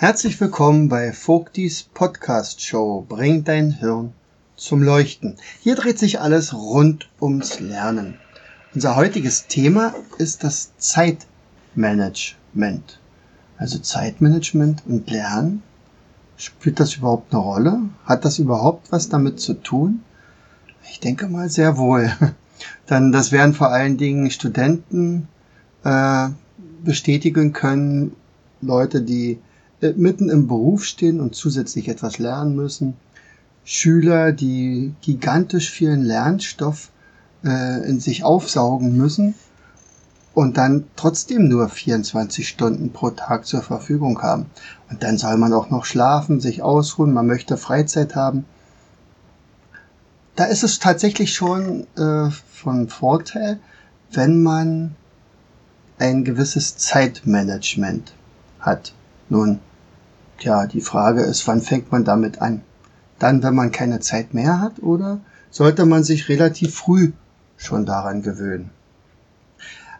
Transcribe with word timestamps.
Herzlich 0.00 0.40
willkommen 0.40 0.88
bei 0.88 1.12
Vogtis 1.12 1.82
Podcast 1.82 2.62
Show 2.62 3.04
Bring 3.08 3.42
dein 3.42 3.72
Hirn 3.72 4.12
zum 4.54 4.80
Leuchten. 4.80 5.34
Hier 5.60 5.74
dreht 5.74 5.98
sich 5.98 6.20
alles 6.20 6.54
rund 6.54 7.10
ums 7.20 7.58
Lernen. 7.58 8.14
Unser 8.72 8.94
heutiges 8.94 9.48
Thema 9.48 9.96
ist 10.18 10.44
das 10.44 10.70
Zeitmanagement. 10.78 13.00
Also 13.56 13.80
Zeitmanagement 13.80 14.84
und 14.86 15.10
Lernen. 15.10 15.64
Spielt 16.36 16.78
das 16.78 16.94
überhaupt 16.94 17.34
eine 17.34 17.42
Rolle? 17.42 17.80
Hat 18.04 18.24
das 18.24 18.38
überhaupt 18.38 18.92
was 18.92 19.08
damit 19.08 19.40
zu 19.40 19.54
tun? 19.54 20.04
Ich 20.88 21.00
denke 21.00 21.26
mal 21.26 21.50
sehr 21.50 21.76
wohl. 21.76 22.08
Dann 22.86 23.10
das 23.10 23.32
werden 23.32 23.52
vor 23.52 23.72
allen 23.72 23.96
Dingen 23.96 24.30
Studenten 24.30 25.26
äh, 25.82 26.28
bestätigen 26.84 27.52
können, 27.52 28.14
Leute, 28.60 29.02
die 29.02 29.40
mitten 29.80 30.28
im 30.28 30.48
Beruf 30.48 30.84
stehen 30.84 31.20
und 31.20 31.34
zusätzlich 31.34 31.88
etwas 31.88 32.18
lernen 32.18 32.56
müssen. 32.56 32.94
Schüler, 33.64 34.32
die 34.32 34.94
gigantisch 35.02 35.70
vielen 35.70 36.02
Lernstoff 36.02 36.90
äh, 37.44 37.88
in 37.88 38.00
sich 38.00 38.24
aufsaugen 38.24 38.96
müssen 38.96 39.34
und 40.34 40.56
dann 40.56 40.84
trotzdem 40.96 41.48
nur 41.48 41.68
24 41.68 42.48
Stunden 42.48 42.92
pro 42.92 43.10
Tag 43.10 43.44
zur 43.44 43.62
Verfügung 43.62 44.22
haben. 44.22 44.46
Und 44.90 45.02
dann 45.02 45.18
soll 45.18 45.36
man 45.36 45.52
auch 45.52 45.70
noch 45.70 45.84
schlafen, 45.84 46.40
sich 46.40 46.62
ausruhen, 46.62 47.12
man 47.12 47.26
möchte 47.26 47.56
Freizeit 47.56 48.14
haben. 48.14 48.44
Da 50.36 50.44
ist 50.44 50.62
es 50.62 50.78
tatsächlich 50.78 51.34
schon 51.34 51.86
äh, 51.96 52.30
von 52.52 52.88
Vorteil, 52.88 53.58
wenn 54.12 54.42
man 54.42 54.94
ein 55.98 56.24
gewisses 56.24 56.76
Zeitmanagement 56.76 58.12
hat. 58.60 58.92
Nun, 59.28 59.58
Tja, 60.38 60.66
die 60.66 60.80
Frage 60.80 61.22
ist, 61.22 61.46
wann 61.48 61.60
fängt 61.60 61.90
man 61.90 62.04
damit 62.04 62.40
an? 62.40 62.62
Dann, 63.18 63.42
wenn 63.42 63.54
man 63.54 63.72
keine 63.72 63.98
Zeit 63.98 64.34
mehr 64.34 64.60
hat, 64.60 64.80
oder 64.80 65.20
sollte 65.50 65.84
man 65.84 66.04
sich 66.04 66.28
relativ 66.28 66.76
früh 66.76 67.12
schon 67.56 67.84
daran 67.86 68.22
gewöhnen? 68.22 68.70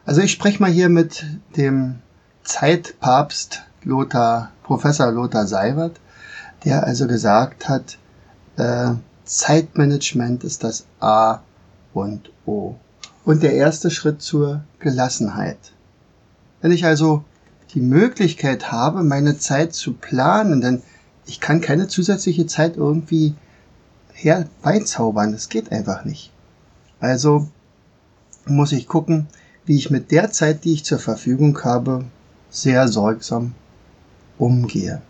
Also 0.05 0.21
ich 0.21 0.31
spreche 0.31 0.61
mal 0.61 0.71
hier 0.71 0.89
mit 0.89 1.25
dem 1.57 1.95
Zeitpapst 2.43 3.63
Lothar, 3.83 4.51
Professor 4.63 5.11
Lothar 5.11 5.45
Seiwert, 5.45 5.99
der 6.63 6.85
also 6.85 7.05
gesagt 7.05 7.67
hat, 7.67 7.97
äh, 8.57 8.93
Zeitmanagement 9.25 10.43
ist 10.43 10.63
das 10.63 10.85
A 10.99 11.41
und 11.93 12.31
O. 12.45 12.75
Und 13.25 13.43
der 13.43 13.53
erste 13.53 13.91
Schritt 13.91 14.21
zur 14.21 14.61
Gelassenheit. 14.79 15.59
Wenn 16.61 16.71
ich 16.71 16.85
also 16.85 17.23
die 17.73 17.81
Möglichkeit 17.81 18.71
habe, 18.71 19.03
meine 19.03 19.37
Zeit 19.37 19.73
zu 19.73 19.93
planen, 19.93 20.61
denn 20.61 20.81
ich 21.25 21.39
kann 21.39 21.61
keine 21.61 21.87
zusätzliche 21.87 22.47
Zeit 22.47 22.77
irgendwie 22.77 23.35
herbeizaubern. 24.13 25.31
Das 25.31 25.49
geht 25.49 25.71
einfach 25.71 26.03
nicht. 26.05 26.31
Also 26.99 27.47
muss 28.45 28.71
ich 28.71 28.87
gucken, 28.87 29.27
wie 29.65 29.77
ich 29.77 29.91
mit 29.91 30.11
der 30.11 30.31
Zeit, 30.31 30.65
die 30.65 30.73
ich 30.73 30.85
zur 30.85 30.99
Verfügung 30.99 31.63
habe, 31.63 32.05
sehr 32.49 32.87
sorgsam 32.87 33.53
umgehe. 34.39 35.01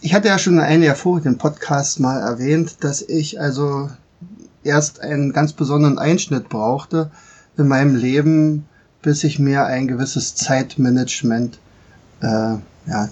Ich 0.00 0.14
hatte 0.14 0.28
ja 0.28 0.38
schon 0.38 0.60
ein 0.60 0.82
Jahr 0.82 0.94
vor 0.94 1.20
dem 1.20 1.36
Podcast 1.36 2.00
mal 2.00 2.20
erwähnt, 2.20 2.84
dass 2.84 3.02
ich 3.02 3.40
also 3.40 3.90
erst 4.62 5.00
einen 5.00 5.32
ganz 5.32 5.52
besonderen 5.52 5.98
Einschnitt 5.98 6.48
brauchte 6.48 7.10
in 7.56 7.68
meinem 7.68 7.96
Leben, 7.96 8.66
bis 9.02 9.24
ich 9.24 9.38
mir 9.38 9.64
ein 9.66 9.88
gewisses 9.88 10.34
Zeitmanagement 10.34 11.58
äh, 12.20 12.26
ja, 12.26 13.08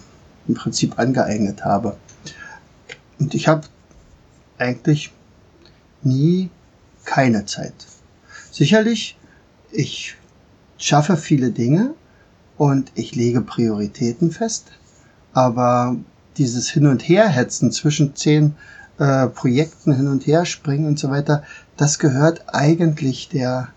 im 0.47 0.55
Prinzip 0.55 0.99
angeeignet 0.99 1.65
habe. 1.65 1.97
Und 3.19 3.35
ich 3.35 3.49
habe 3.49 3.63
eigentlich 4.59 5.13
nie 6.03 6.51
keine 7.05 7.47
Zeit. 7.47 7.75
Sicherlich, 8.51 9.17
ich 9.71 10.17
schaffe 10.77 11.17
viele 11.17 11.51
Dinge 11.51 11.95
und 12.57 12.93
ich 12.95 13.15
lege 13.15 13.41
Prioritäten 13.41 14.31
fest, 14.31 14.73
aber 15.33 15.97
dieses 16.37 16.69
Hin- 16.69 16.87
und 16.87 17.09
Herhetzen 17.09 17.73
zwischen 17.73 18.15
zehn 18.15 18.55
äh, 18.99 19.27
Projekten 19.27 19.95
hin 19.95 20.09
und 20.09 20.27
her 20.27 20.45
springen 20.45 20.87
und 20.87 20.99
so 20.99 21.11
weiter, 21.11 21.43
das 21.77 21.99
gehört 21.99 22.43
eigentlich 22.55 23.29
der 23.29 23.69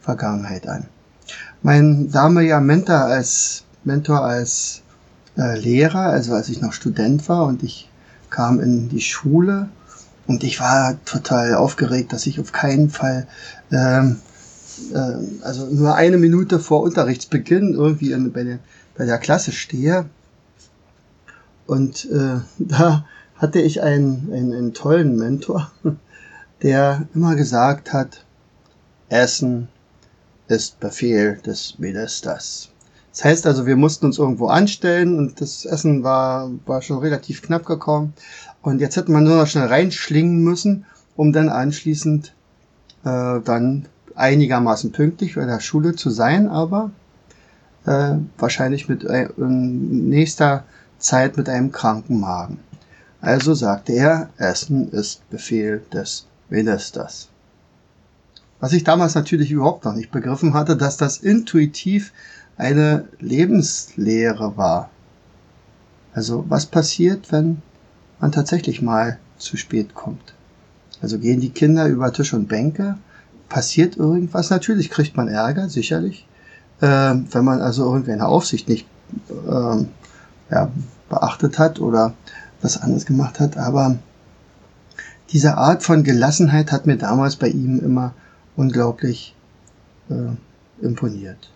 Vergangenheit 0.00 0.66
an 0.66 0.86
mein 1.66 2.12
damaliger 2.12 2.60
Mentor 2.60 3.00
als 3.00 3.64
Mentor 3.82 4.20
als 4.20 4.82
äh, 5.36 5.58
Lehrer, 5.58 5.98
also 5.98 6.32
als 6.32 6.48
ich 6.48 6.60
noch 6.60 6.72
Student 6.72 7.28
war 7.28 7.44
und 7.44 7.64
ich 7.64 7.90
kam 8.30 8.60
in 8.60 8.88
die 8.88 9.00
Schule 9.00 9.68
und 10.28 10.44
ich 10.44 10.60
war 10.60 10.96
total 11.04 11.56
aufgeregt, 11.56 12.12
dass 12.12 12.28
ich 12.28 12.38
auf 12.38 12.52
keinen 12.52 12.88
Fall 12.88 13.26
ähm, 13.72 14.20
äh, 14.94 15.42
also 15.42 15.66
nur 15.66 15.96
eine 15.96 16.18
Minute 16.18 16.60
vor 16.60 16.82
Unterrichtsbeginn 16.82 17.74
irgendwie 17.74 18.12
in, 18.12 18.30
bei, 18.30 18.44
der, 18.44 18.60
bei 18.96 19.04
der 19.04 19.18
Klasse 19.18 19.50
stehe. 19.50 20.04
Und 21.66 22.08
äh, 22.12 22.42
da 22.60 23.04
hatte 23.34 23.60
ich 23.60 23.82
einen, 23.82 24.32
einen, 24.32 24.52
einen 24.52 24.72
tollen 24.72 25.16
Mentor, 25.16 25.72
der 26.62 27.08
immer 27.12 27.34
gesagt 27.34 27.92
hat, 27.92 28.24
Essen, 29.08 29.66
ist 30.48 30.80
Befehl 30.80 31.38
des 31.44 31.78
Ministers. 31.78 32.70
Das 33.12 33.24
heißt 33.24 33.46
also, 33.46 33.66
wir 33.66 33.76
mussten 33.76 34.06
uns 34.06 34.18
irgendwo 34.18 34.48
anstellen 34.48 35.16
und 35.18 35.40
das 35.40 35.64
Essen 35.64 36.02
war, 36.02 36.50
war 36.66 36.82
schon 36.82 36.98
relativ 36.98 37.42
knapp 37.42 37.64
gekommen. 37.64 38.12
Und 38.60 38.80
jetzt 38.80 38.96
hätte 38.96 39.10
man 39.10 39.24
nur 39.24 39.36
noch 39.36 39.46
schnell 39.46 39.68
reinschlingen 39.68 40.44
müssen, 40.44 40.84
um 41.16 41.32
dann 41.32 41.48
anschließend 41.48 42.34
äh, 43.04 43.40
dann 43.40 43.86
einigermaßen 44.14 44.92
pünktlich 44.92 45.36
bei 45.36 45.46
der 45.46 45.60
Schule 45.60 45.94
zu 45.94 46.10
sein, 46.10 46.48
aber 46.48 46.90
äh, 47.86 48.16
wahrscheinlich 48.38 48.88
mit 48.88 49.04
äh, 49.04 49.28
in 49.36 50.08
nächster 50.08 50.64
Zeit 50.98 51.36
mit 51.36 51.48
einem 51.48 51.72
kranken 51.72 52.20
Magen. 52.20 52.58
Also 53.20 53.54
sagte 53.54 53.92
er, 53.92 54.30
Essen 54.36 54.90
ist 54.90 55.28
Befehl 55.30 55.82
des 55.92 56.26
Ministers. 56.48 57.28
Was 58.60 58.72
ich 58.72 58.84
damals 58.84 59.14
natürlich 59.14 59.50
überhaupt 59.50 59.84
noch 59.84 59.94
nicht 59.94 60.10
begriffen 60.10 60.54
hatte, 60.54 60.76
dass 60.76 60.96
das 60.96 61.18
intuitiv 61.18 62.12
eine 62.56 63.06
Lebenslehre 63.20 64.56
war. 64.56 64.90
Also 66.14 66.46
was 66.48 66.66
passiert, 66.66 67.30
wenn 67.30 67.60
man 68.18 68.32
tatsächlich 68.32 68.80
mal 68.80 69.18
zu 69.36 69.56
spät 69.56 69.94
kommt? 69.94 70.34
Also 71.02 71.18
gehen 71.18 71.40
die 71.40 71.50
Kinder 71.50 71.86
über 71.86 72.12
Tisch 72.12 72.32
und 72.32 72.48
Bänke? 72.48 72.96
Passiert 73.50 73.96
irgendwas? 73.96 74.48
Natürlich 74.48 74.90
kriegt 74.90 75.16
man 75.16 75.28
Ärger, 75.28 75.68
sicherlich. 75.68 76.26
Äh, 76.80 76.86
wenn 76.86 77.44
man 77.44 77.60
also 77.60 77.84
irgendwie 77.92 78.12
eine 78.12 78.26
Aufsicht 78.26 78.68
nicht 78.68 78.86
äh, 79.28 79.84
ja, 80.50 80.70
beachtet 81.10 81.58
hat 81.58 81.80
oder 81.80 82.14
was 82.62 82.80
anderes 82.80 83.04
gemacht 83.04 83.38
hat. 83.38 83.58
Aber 83.58 83.98
diese 85.30 85.58
Art 85.58 85.82
von 85.82 86.02
Gelassenheit 86.02 86.72
hat 86.72 86.86
mir 86.86 86.96
damals 86.96 87.36
bei 87.36 87.48
ihm 87.48 87.78
immer 87.78 88.14
unglaublich 88.56 89.34
äh, 90.10 90.84
imponiert. 90.84 91.50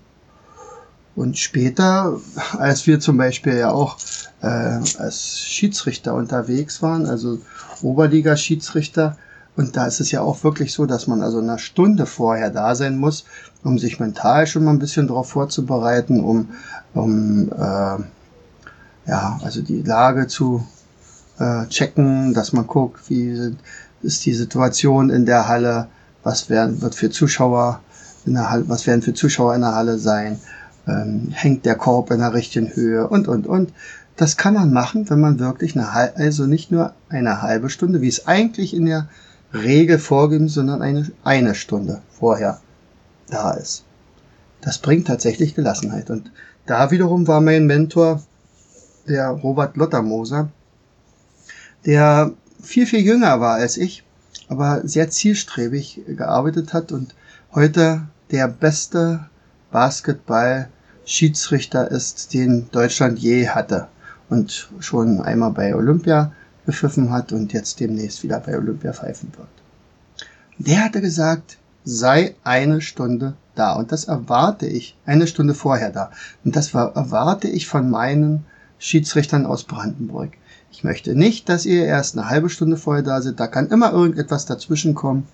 Und 1.17 1.37
später, 1.37 2.19
als 2.56 2.87
wir 2.87 3.00
zum 3.00 3.17
Beispiel 3.17 3.56
ja 3.56 3.70
auch 3.70 3.99
äh, 4.43 4.47
als 4.47 5.41
Schiedsrichter 5.41 6.14
unterwegs 6.14 6.82
waren, 6.82 7.06
also 7.06 7.38
Oberliga-Schiedsrichter, 7.82 9.19
und 9.56 9.76
da 9.76 9.87
ist 9.87 10.00
es 10.00 10.12
ja 10.12 10.23
auch 10.23 10.44
wirklich 10.44 10.73
so, 10.73 10.87
dass 10.87 11.06
man 11.06 11.23
also 11.23 11.41
eine 11.41 11.58
Stunde 11.58 12.06
vorher 12.06 12.50
da 12.50 12.75
sein 12.75 12.97
muss, 12.97 13.25
um 13.64 13.79
sich 13.79 14.00
mental 14.00 14.46
schon 14.46 14.64
mal 14.64 14.70
ein 14.70 14.79
bisschen 14.79 15.08
darauf 15.08 15.29
vorzubereiten, 15.29 16.23
um, 16.23 16.49
um 16.94 17.50
äh, 17.53 17.99
ja, 19.06 19.41
also 19.43 19.61
die 19.61 19.82
Lage 19.82 20.29
zu 20.29 20.67
äh, 21.38 21.67
checken, 21.67 22.32
dass 22.32 22.53
man 22.53 22.67
guckt, 22.67 23.11
wie 23.11 23.55
ist 24.03 24.25
die 24.25 24.35
Situation 24.35 25.11
in 25.11 25.26
der 25.26 25.49
Halle, 25.49 25.88
was 26.22 26.50
werden, 26.50 26.82
wird 26.82 26.94
für 26.94 27.11
Zuschauer 27.11 27.81
in 28.26 28.34
der 28.34 28.50
Halle, 28.50 28.69
was 28.69 28.87
werden 28.87 29.02
für 29.02 29.14
Zuschauer 29.14 29.55
in 29.55 29.62
der 29.62 29.75
Halle 29.75 29.99
sein, 29.99 30.38
ähm, 30.87 31.28
hängt 31.31 31.64
der 31.64 31.76
Korb 31.76 32.11
in 32.11 32.19
der 32.19 32.34
richtigen 32.34 32.75
Höhe 32.75 33.08
und, 33.08 33.28
und, 33.28 33.46
und. 33.46 33.72
Das 34.17 34.37
kann 34.37 34.55
man 34.55 34.72
machen, 34.72 35.08
wenn 35.08 35.20
man 35.20 35.38
wirklich 35.38 35.75
eine 35.76 35.94
halbe, 35.94 36.17
also 36.17 36.46
nicht 36.46 36.70
nur 36.70 36.93
eine 37.08 37.40
halbe 37.40 37.70
Stunde, 37.70 38.02
wie 38.02 38.08
es 38.08 38.26
eigentlich 38.26 38.75
in 38.75 38.87
der 38.87 39.08
Regel 39.55 39.99
vorgeben, 39.99 40.49
sondern 40.49 40.82
eine, 40.82 41.11
eine 41.25 41.55
Stunde 41.55 42.02
vorher 42.11 42.61
da 43.28 43.52
ist. 43.52 43.84
Das 44.61 44.78
bringt 44.78 45.06
tatsächlich 45.06 45.55
Gelassenheit. 45.55 46.11
Und 46.11 46.31
da 46.67 46.90
wiederum 46.90 47.26
war 47.26 47.40
mein 47.40 47.67
Mentor, 47.67 48.22
der 49.08 49.31
Robert 49.31 49.76
Lottermoser, 49.76 50.50
der 51.87 52.32
viel, 52.62 52.87
viel 52.87 53.00
jünger 53.00 53.40
war 53.40 53.55
als 53.55 53.76
ich, 53.76 54.05
aber 54.50 54.87
sehr 54.87 55.08
zielstrebig 55.08 56.02
gearbeitet 56.06 56.75
hat 56.75 56.93
und 56.93 57.14
heute 57.55 58.02
der 58.31 58.49
beste 58.49 59.25
Basketball-Schiedsrichter 59.70 61.91
ist, 61.91 62.35
den 62.35 62.69
Deutschland 62.73 63.19
je 63.20 63.49
hatte 63.49 63.87
und 64.29 64.69
schon 64.81 65.23
einmal 65.23 65.52
bei 65.52 65.75
Olympia 65.75 66.32
gepfiffen 66.67 67.11
hat 67.11 67.32
und 67.32 67.52
jetzt 67.52 67.79
demnächst 67.81 68.23
wieder 68.25 68.41
bei 68.41 68.58
Olympia 68.58 68.93
pfeifen 68.93 69.32
wird. 69.37 69.49
Der 70.58 70.85
hatte 70.85 71.00
gesagt, 71.00 71.56
sei 71.85 72.35
eine 72.44 72.81
Stunde 72.81 73.35
da. 73.55 73.75
Und 73.75 73.93
das 73.93 74.05
erwarte 74.05 74.67
ich, 74.67 74.96
eine 75.06 75.26
Stunde 75.26 75.55
vorher 75.55 75.91
da. 75.91 76.11
Und 76.44 76.56
das 76.56 76.75
erwarte 76.75 77.49
ich 77.49 77.67
von 77.67 77.88
meinen 77.88 78.44
Schiedsrichtern 78.79 79.46
aus 79.46 79.64
Brandenburg. 79.64 80.32
Ich 80.72 80.84
möchte 80.84 81.14
nicht, 81.14 81.49
dass 81.49 81.67
ihr 81.67 81.84
erst 81.84 82.17
eine 82.17 82.28
halbe 82.28 82.49
Stunde 82.49 82.76
vorher 82.76 83.02
da 83.02 83.20
seid. 83.20 83.40
Da 83.40 83.46
kann 83.46 83.69
immer 83.69 83.93
irgendetwas 83.93 84.46
dazwischen 84.46 84.94
kommen. 84.94 85.26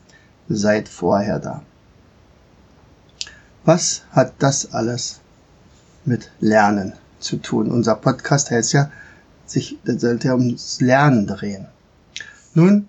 Seid 0.49 0.89
vorher 0.89 1.39
da. 1.39 1.63
Was 3.65 4.03
hat 4.13 4.35
das 4.39 4.73
alles 4.73 5.21
mit 6.05 6.31
Lernen 6.41 6.95
zu 7.21 7.37
tun? 7.37 7.71
Unser 7.71 7.97
Podcast 7.97 8.51
heißt 8.51 8.73
ja, 8.73 8.91
sich, 9.45 9.79
sollte 9.85 10.29
ja 10.29 10.35
ums 10.35 10.81
Lernen 10.81 11.27
drehen. 11.27 11.67
Nun, 12.55 12.89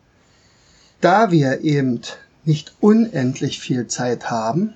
da 1.02 1.32
wir 1.32 1.62
eben 1.62 2.02
nicht 2.46 2.76
unendlich 2.80 3.60
viel 3.60 3.88
Zeit 3.88 4.32
haben 4.32 4.74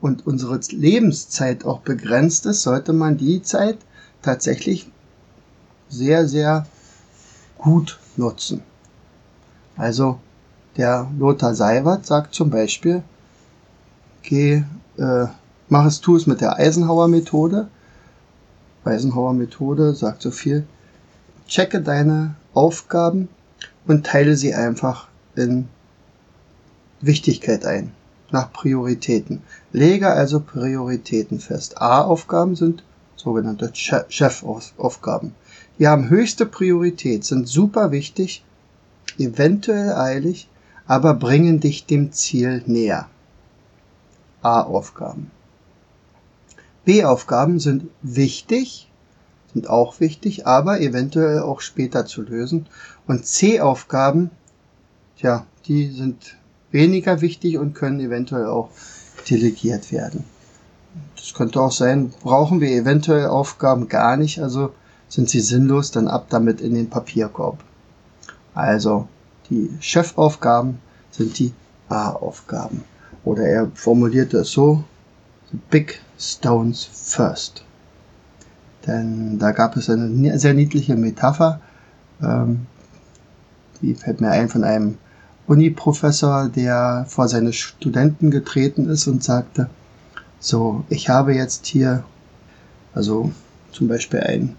und 0.00 0.26
unsere 0.26 0.58
Lebenszeit 0.70 1.64
auch 1.64 1.80
begrenzt 1.80 2.46
ist, 2.46 2.62
sollte 2.62 2.92
man 2.92 3.16
die 3.16 3.42
Zeit 3.42 3.78
tatsächlich 4.22 4.90
sehr, 5.88 6.26
sehr 6.26 6.66
gut 7.60 7.98
nutzen. 8.16 8.62
Also 9.76 10.18
der 10.76 11.10
Lothar 11.18 11.54
Seiwert 11.54 12.06
sagt 12.06 12.34
zum 12.34 12.50
Beispiel, 12.50 13.02
geh, 14.22 14.64
äh, 14.96 15.26
mach 15.68 15.86
es, 15.86 16.00
tu 16.00 16.16
es 16.16 16.26
mit 16.26 16.40
der 16.40 16.56
Eisenhower 16.56 17.08
Methode. 17.08 17.68
Eisenhower 18.84 19.34
Methode 19.34 19.94
sagt 19.94 20.22
so 20.22 20.30
viel, 20.30 20.66
checke 21.46 21.80
deine 21.80 22.34
Aufgaben 22.54 23.28
und 23.86 24.06
teile 24.06 24.36
sie 24.36 24.54
einfach 24.54 25.08
in 25.36 25.68
Wichtigkeit 27.00 27.64
ein, 27.64 27.92
nach 28.30 28.52
Prioritäten. 28.52 29.42
Lege 29.72 30.08
also 30.08 30.40
Prioritäten 30.40 31.40
fest. 31.40 31.80
A-Aufgaben 31.80 32.56
sind 32.56 32.82
sogenannte 33.16 33.70
Chefaufgaben. 33.74 35.34
Die 35.80 35.88
haben 35.88 36.10
höchste 36.10 36.44
Priorität, 36.44 37.24
sind 37.24 37.48
super 37.48 37.90
wichtig, 37.90 38.44
eventuell 39.18 39.94
eilig, 39.94 40.46
aber 40.86 41.14
bringen 41.14 41.58
dich 41.58 41.86
dem 41.86 42.12
Ziel 42.12 42.62
näher. 42.66 43.08
A-Aufgaben. 44.42 45.30
B-Aufgaben 46.84 47.60
sind 47.60 47.84
wichtig, 48.02 48.90
sind 49.54 49.70
auch 49.70 50.00
wichtig, 50.00 50.46
aber 50.46 50.82
eventuell 50.82 51.40
auch 51.40 51.62
später 51.62 52.04
zu 52.04 52.20
lösen. 52.20 52.66
Und 53.06 53.24
C-Aufgaben, 53.24 54.30
tja, 55.18 55.46
die 55.64 55.90
sind 55.90 56.36
weniger 56.70 57.22
wichtig 57.22 57.56
und 57.56 57.74
können 57.74 58.00
eventuell 58.00 58.46
auch 58.46 58.68
delegiert 59.30 59.92
werden. 59.92 60.24
Das 61.16 61.32
könnte 61.32 61.58
auch 61.58 61.72
sein, 61.72 62.12
brauchen 62.22 62.60
wir 62.60 62.70
eventuell 62.70 63.28
Aufgaben 63.28 63.88
gar 63.88 64.18
nicht, 64.18 64.42
also 64.42 64.74
sind 65.10 65.28
sie 65.28 65.40
sinnlos, 65.40 65.90
dann 65.90 66.08
ab 66.08 66.28
damit 66.30 66.62
in 66.62 66.74
den 66.74 66.88
Papierkorb. 66.88 67.62
Also 68.54 69.06
die 69.50 69.68
Chefaufgaben 69.80 70.78
sind 71.10 71.38
die 71.38 71.52
A-Aufgaben. 71.88 72.84
Oder 73.24 73.42
er 73.42 73.70
formulierte 73.74 74.38
es 74.38 74.52
so, 74.52 74.84
the 75.50 75.58
big 75.68 76.00
stones 76.18 76.84
first. 76.84 77.64
Denn 78.86 79.38
da 79.38 79.50
gab 79.50 79.76
es 79.76 79.90
eine 79.90 80.38
sehr 80.38 80.54
niedliche 80.54 80.96
Metapher, 80.96 81.60
ähm, 82.22 82.66
die 83.82 83.94
fällt 83.94 84.20
mir 84.20 84.30
ein 84.30 84.48
von 84.48 84.64
einem 84.64 84.98
Uni-Professor, 85.46 86.48
der 86.48 87.04
vor 87.08 87.28
seine 87.28 87.52
Studenten 87.52 88.30
getreten 88.30 88.88
ist 88.88 89.06
und 89.06 89.24
sagte, 89.24 89.68
so, 90.38 90.84
ich 90.88 91.08
habe 91.08 91.34
jetzt 91.34 91.66
hier, 91.66 92.04
also 92.94 93.32
zum 93.72 93.88
Beispiel 93.88 94.20
ein, 94.20 94.56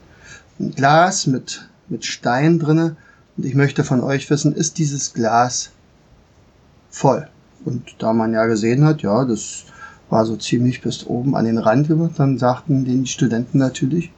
ein 0.61 0.75
Glas 0.75 1.27
mit, 1.27 1.67
mit 1.89 2.05
Stein 2.05 2.59
drinne 2.59 2.95
und 3.35 3.45
ich 3.45 3.55
möchte 3.55 3.83
von 3.83 4.01
euch 4.01 4.29
wissen, 4.29 4.53
ist 4.53 4.77
dieses 4.77 5.13
Glas 5.13 5.71
voll? 6.89 7.27
Und 7.65 7.95
da 7.99 8.13
man 8.13 8.33
ja 8.33 8.45
gesehen 8.45 8.85
hat, 8.85 9.01
ja, 9.01 9.25
das 9.25 9.65
war 10.09 10.25
so 10.25 10.35
ziemlich 10.35 10.81
bis 10.81 11.05
oben 11.05 11.35
an 11.35 11.45
den 11.45 11.57
Rand 11.57 11.87
gemacht, 11.87 12.13
dann 12.17 12.37
sagten 12.37 12.85
die 12.85 13.07
Studenten 13.07 13.57
natürlich, 13.57 14.11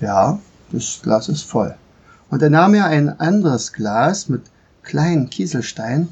ja, 0.00 0.38
das 0.72 1.00
Glas 1.02 1.28
ist 1.28 1.42
voll. 1.42 1.74
Und 2.30 2.42
er 2.42 2.50
nahm 2.50 2.74
ja 2.74 2.86
ein 2.86 3.20
anderes 3.20 3.72
Glas 3.72 4.28
mit 4.28 4.42
kleinen 4.82 5.30
Kieselstein 5.30 6.08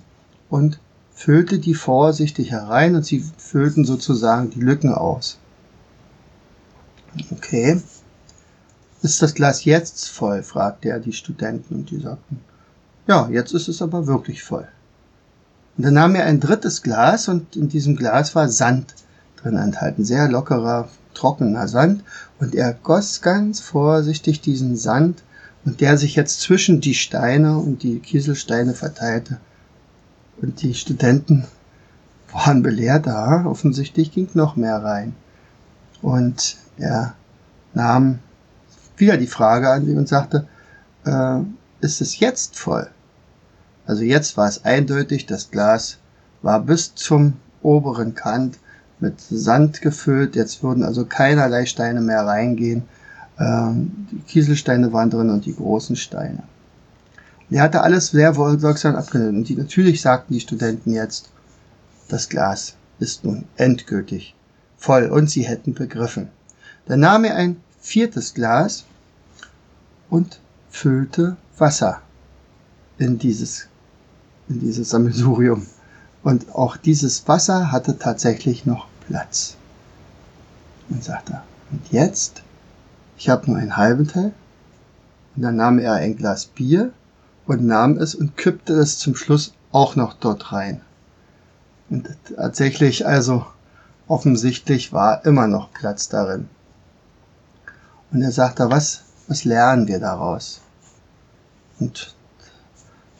und 0.50 0.78
füllte 1.14 1.58
die 1.58 1.74
vorsichtig 1.74 2.50
herein 2.50 2.96
und 2.96 3.04
sie 3.04 3.24
füllten 3.38 3.84
sozusagen 3.84 4.50
die 4.50 4.60
Lücken 4.60 4.92
aus. 4.92 5.38
Okay. 7.30 7.80
Ist 9.02 9.20
das 9.20 9.34
Glas 9.34 9.64
jetzt 9.64 10.08
voll? 10.08 10.42
fragte 10.42 10.88
er 10.88 11.00
die 11.00 11.12
Studenten 11.12 11.74
und 11.74 11.90
die 11.90 12.00
sagten, 12.00 12.40
ja, 13.08 13.28
jetzt 13.28 13.52
ist 13.52 13.68
es 13.68 13.82
aber 13.82 14.06
wirklich 14.06 14.44
voll. 14.44 14.68
Und 15.76 15.84
dann 15.84 15.94
nahm 15.94 16.14
er 16.14 16.26
ein 16.26 16.38
drittes 16.38 16.82
Glas 16.82 17.28
und 17.28 17.56
in 17.56 17.68
diesem 17.68 17.96
Glas 17.96 18.34
war 18.36 18.48
Sand 18.48 18.94
drin 19.36 19.56
enthalten, 19.56 20.04
sehr 20.04 20.28
lockerer, 20.28 20.88
trockener 21.14 21.66
Sand 21.66 22.04
und 22.38 22.54
er 22.54 22.74
goss 22.74 23.22
ganz 23.22 23.58
vorsichtig 23.58 24.40
diesen 24.40 24.76
Sand 24.76 25.22
und 25.64 25.80
der 25.80 25.98
sich 25.98 26.14
jetzt 26.14 26.40
zwischen 26.40 26.80
die 26.80 26.94
Steine 26.94 27.58
und 27.58 27.82
die 27.82 27.98
Kieselsteine 27.98 28.74
verteilte. 28.74 29.38
Und 30.40 30.62
die 30.62 30.74
Studenten 30.74 31.44
waren 32.32 32.62
belehrt, 32.62 33.06
da 33.06 33.46
offensichtlich 33.46 34.12
ging 34.12 34.28
noch 34.34 34.56
mehr 34.56 34.82
rein. 34.82 35.14
Und 36.02 36.56
er 36.78 37.14
nahm 37.74 38.18
wieder 39.02 39.16
die 39.16 39.26
Frage 39.26 39.68
an 39.68 39.84
sie 39.84 39.94
und 39.94 40.08
sagte, 40.08 40.46
äh, 41.04 41.40
ist 41.80 42.00
es 42.00 42.18
jetzt 42.18 42.58
voll? 42.58 42.88
Also 43.86 44.02
jetzt 44.02 44.36
war 44.36 44.48
es 44.48 44.64
eindeutig, 44.64 45.26
das 45.26 45.50
Glas 45.50 45.98
war 46.40 46.60
bis 46.60 46.94
zum 46.94 47.34
oberen 47.62 48.14
Kant 48.14 48.58
mit 49.00 49.20
Sand 49.20 49.82
gefüllt, 49.82 50.36
jetzt 50.36 50.62
würden 50.62 50.84
also 50.84 51.04
keinerlei 51.04 51.66
Steine 51.66 52.00
mehr 52.00 52.24
reingehen 52.24 52.84
ähm, 53.38 54.06
die 54.10 54.20
Kieselsteine 54.20 54.92
waren 54.92 55.10
drin 55.10 55.30
und 55.30 55.46
die 55.46 55.54
großen 55.54 55.96
Steine. 55.96 56.42
er 57.50 57.62
hatte 57.62 57.82
alles 57.82 58.08
sehr 58.08 58.36
wohlwirksam 58.36 58.94
abgenommen. 58.94 59.38
Und 59.38 59.48
die, 59.48 59.56
natürlich 59.56 60.00
sagten 60.00 60.34
die 60.34 60.40
Studenten 60.40 60.92
jetzt, 60.92 61.30
das 62.08 62.28
Glas 62.28 62.74
ist 62.98 63.24
nun 63.24 63.44
endgültig 63.56 64.34
voll 64.76 65.06
und 65.06 65.30
sie 65.30 65.42
hätten 65.42 65.74
begriffen. 65.74 66.28
Dann 66.86 67.00
nahm 67.00 67.24
er 67.24 67.36
ein 67.36 67.56
viertes 67.80 68.34
Glas 68.34 68.84
und 70.12 70.40
füllte 70.70 71.38
Wasser 71.56 72.02
in 72.98 73.18
dieses, 73.18 73.68
in 74.48 74.60
dieses 74.60 74.90
Sammelsurium. 74.90 75.66
Und 76.22 76.54
auch 76.54 76.76
dieses 76.76 77.26
Wasser 77.26 77.72
hatte 77.72 77.98
tatsächlich 77.98 78.66
noch 78.66 78.88
Platz. 79.08 79.56
Und 80.90 81.02
sagte, 81.02 81.40
und 81.70 81.80
jetzt 81.90 82.42
ich 83.22 83.28
habe 83.28 83.48
nur 83.48 83.60
einen 83.60 83.76
halben 83.76 84.08
Teil. 84.08 84.32
Und 85.36 85.42
dann 85.42 85.54
nahm 85.54 85.78
er 85.78 85.92
ein 85.92 86.16
Glas 86.16 86.46
Bier 86.46 86.92
und 87.46 87.64
nahm 87.64 87.96
es 87.96 88.16
und 88.16 88.36
kippte 88.36 88.74
es 88.74 88.98
zum 88.98 89.14
Schluss 89.14 89.54
auch 89.70 89.94
noch 89.94 90.14
dort 90.14 90.50
rein. 90.50 90.80
Und 91.88 92.08
tatsächlich, 92.34 93.06
also 93.06 93.46
offensichtlich 94.08 94.92
war 94.92 95.24
immer 95.24 95.46
noch 95.46 95.72
Platz 95.72 96.08
darin. 96.08 96.48
Und 98.10 98.22
er 98.22 98.32
sagte, 98.32 98.70
was, 98.70 99.04
was 99.28 99.44
lernen 99.44 99.88
wir 99.88 100.00
daraus? 100.00 100.60
Und 101.78 102.14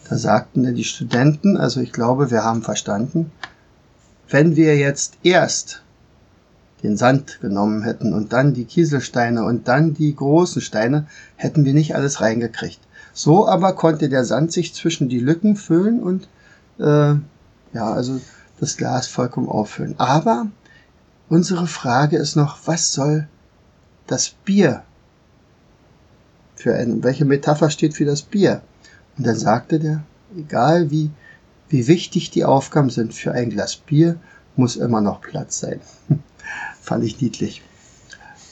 da 0.09 0.17
sagten 0.17 0.75
die 0.75 0.85
Studenten, 0.85 1.57
also 1.57 1.81
ich 1.81 1.93
glaube, 1.93 2.31
wir 2.31 2.45
haben 2.45 2.63
verstanden, 2.63 3.33
wenn 4.29 4.57
wir 4.57 4.77
jetzt 4.77 5.19
erst 5.23 5.83
den 6.83 6.97
Sand 6.97 7.41
genommen 7.41 7.83
hätten 7.83 8.13
und 8.13 8.33
dann 8.33 8.55
die 8.55 8.65
Kieselsteine 8.65 9.45
und 9.45 9.69
dann 9.69 9.95
die 9.95 10.15
großen 10.15 10.61
Steine, 10.61 11.07
hätten 11.37 11.65
wir 11.65 11.75
nicht 11.75 11.95
alles 11.95 12.21
reingekriegt. 12.21 12.81
So 13.13 13.47
aber 13.47 13.75
konnte 13.75 14.09
der 14.09 14.25
Sand 14.25 14.53
sich 14.53 14.75
zwischen 14.75 15.09
die 15.09 15.21
Lücken 15.21 15.57
füllen 15.57 16.03
und 16.03 16.29
äh, 16.79 17.15
ja, 17.73 17.93
also 17.93 18.21
das 18.59 18.77
Glas 18.77 19.07
vollkommen 19.07 19.49
auffüllen. 19.49 19.95
Aber 19.99 20.47
unsere 21.29 21.67
Frage 21.67 22.17
ist 22.17 22.37
noch, 22.37 22.59
was 22.67 22.93
soll 22.93 23.29
das 24.07 24.31
Bier 24.31 24.83
für 26.55 26.75
ein, 26.75 27.03
welche 27.03 27.25
Metapher 27.25 27.71
steht 27.71 27.95
für 27.95 28.05
das 28.05 28.23
Bier? 28.23 28.63
Und 29.17 29.27
dann 29.27 29.37
sagte 29.37 29.79
der, 29.79 30.03
egal 30.37 30.91
wie, 30.91 31.11
wie 31.69 31.87
wichtig 31.87 32.31
die 32.31 32.45
Aufgaben 32.45 32.91
sind 32.91 33.15
für 33.15 33.33
ein 33.33 33.51
Glas 33.51 33.77
Bier, 33.77 34.17
muss 34.57 34.77
immer 34.77 35.01
noch 35.01 35.21
Platz 35.21 35.61
sein. 35.61 35.81
Fand 36.81 37.05
ich 37.05 37.21
niedlich. 37.21 37.63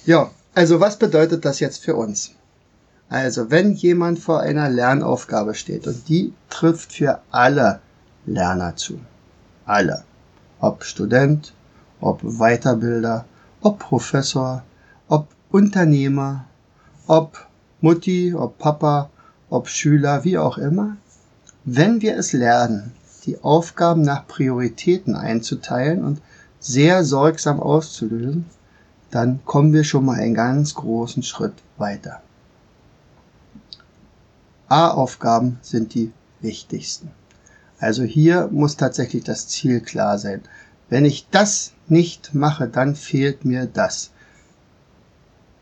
Ja, 0.06 0.30
also 0.54 0.80
was 0.80 0.98
bedeutet 0.98 1.44
das 1.44 1.60
jetzt 1.60 1.84
für 1.84 1.96
uns? 1.96 2.32
Also, 3.08 3.50
wenn 3.50 3.74
jemand 3.74 4.20
vor 4.20 4.40
einer 4.40 4.70
Lernaufgabe 4.70 5.54
steht 5.54 5.86
und 5.88 6.08
die 6.08 6.32
trifft 6.48 6.92
für 6.92 7.20
alle 7.32 7.80
Lerner 8.24 8.76
zu. 8.76 9.00
Alle. 9.66 10.04
Ob 10.60 10.84
Student, 10.84 11.52
ob 12.00 12.20
Weiterbilder, 12.22 13.24
ob 13.62 13.80
Professor, 13.80 14.62
ob 15.08 15.26
Unternehmer, 15.50 16.44
ob 17.08 17.46
Mutti, 17.80 18.34
ob 18.34 18.58
Papa, 18.58 19.10
ob 19.48 19.68
Schüler, 19.68 20.24
wie 20.24 20.38
auch 20.38 20.58
immer. 20.58 20.96
Wenn 21.64 22.00
wir 22.00 22.16
es 22.16 22.32
lernen, 22.32 22.92
die 23.24 23.42
Aufgaben 23.42 24.02
nach 24.02 24.26
Prioritäten 24.26 25.14
einzuteilen 25.14 26.04
und 26.04 26.20
sehr 26.58 27.04
sorgsam 27.04 27.60
auszulösen, 27.60 28.46
dann 29.10 29.40
kommen 29.44 29.72
wir 29.72 29.84
schon 29.84 30.04
mal 30.04 30.18
einen 30.20 30.34
ganz 30.34 30.74
großen 30.74 31.22
Schritt 31.22 31.54
weiter. 31.78 32.22
A-Aufgaben 34.68 35.58
sind 35.62 35.94
die 35.94 36.12
wichtigsten. 36.40 37.10
Also 37.78 38.04
hier 38.04 38.48
muss 38.52 38.76
tatsächlich 38.76 39.24
das 39.24 39.48
Ziel 39.48 39.80
klar 39.80 40.18
sein. 40.18 40.42
Wenn 40.88 41.04
ich 41.04 41.28
das 41.30 41.72
nicht 41.88 42.34
mache, 42.34 42.68
dann 42.68 42.94
fehlt 42.94 43.44
mir 43.44 43.66
das. 43.66 44.10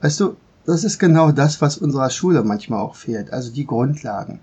Weißt 0.00 0.20
du, 0.20 0.37
das 0.68 0.84
ist 0.84 0.98
genau 0.98 1.32
das, 1.32 1.62
was 1.62 1.78
unserer 1.78 2.10
Schule 2.10 2.44
manchmal 2.44 2.80
auch 2.80 2.94
fehlt, 2.94 3.32
also 3.32 3.50
die 3.50 3.64
Grundlagen. 3.64 4.40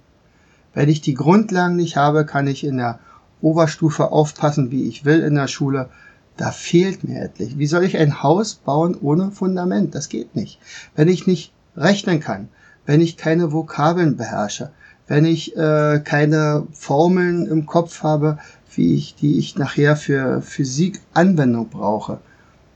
Wenn 0.73 0.89
ich 0.89 1.01
die 1.01 1.13
Grundlagen 1.13 1.75
nicht 1.75 1.97
habe, 1.97 2.25
kann 2.25 2.47
ich 2.47 2.63
in 2.63 2.77
der 2.77 2.97
Oberstufe 3.41 4.11
aufpassen, 4.11 4.71
wie 4.71 4.87
ich 4.87 5.05
will 5.05 5.19
in 5.19 5.35
der 5.35 5.47
Schule. 5.47 5.87
Da 6.35 6.49
fehlt 6.49 7.03
mir 7.03 7.21
etlich. 7.21 7.59
Wie 7.59 7.67
soll 7.67 7.83
ich 7.83 7.95
ein 7.97 8.23
Haus 8.23 8.55
bauen 8.55 8.97
ohne 8.99 9.29
Fundament? 9.29 9.93
Das 9.93 10.09
geht 10.09 10.35
nicht. 10.35 10.59
Wenn 10.95 11.09
ich 11.09 11.27
nicht 11.27 11.53
rechnen 11.77 12.19
kann, 12.21 12.49
wenn 12.87 13.01
ich 13.01 13.17
keine 13.17 13.53
Vokabeln 13.53 14.17
beherrsche, 14.17 14.71
wenn 15.05 15.25
ich 15.25 15.55
äh, 15.55 16.01
keine 16.03 16.65
Formeln 16.73 17.45
im 17.45 17.67
Kopf 17.67 18.01
habe, 18.01 18.39
wie 18.73 18.95
ich, 18.95 19.13
die 19.13 19.37
ich 19.37 19.57
nachher 19.57 19.95
für 19.95 20.41
Physik 20.41 21.01
Anwendung 21.13 21.69
brauche, 21.69 22.17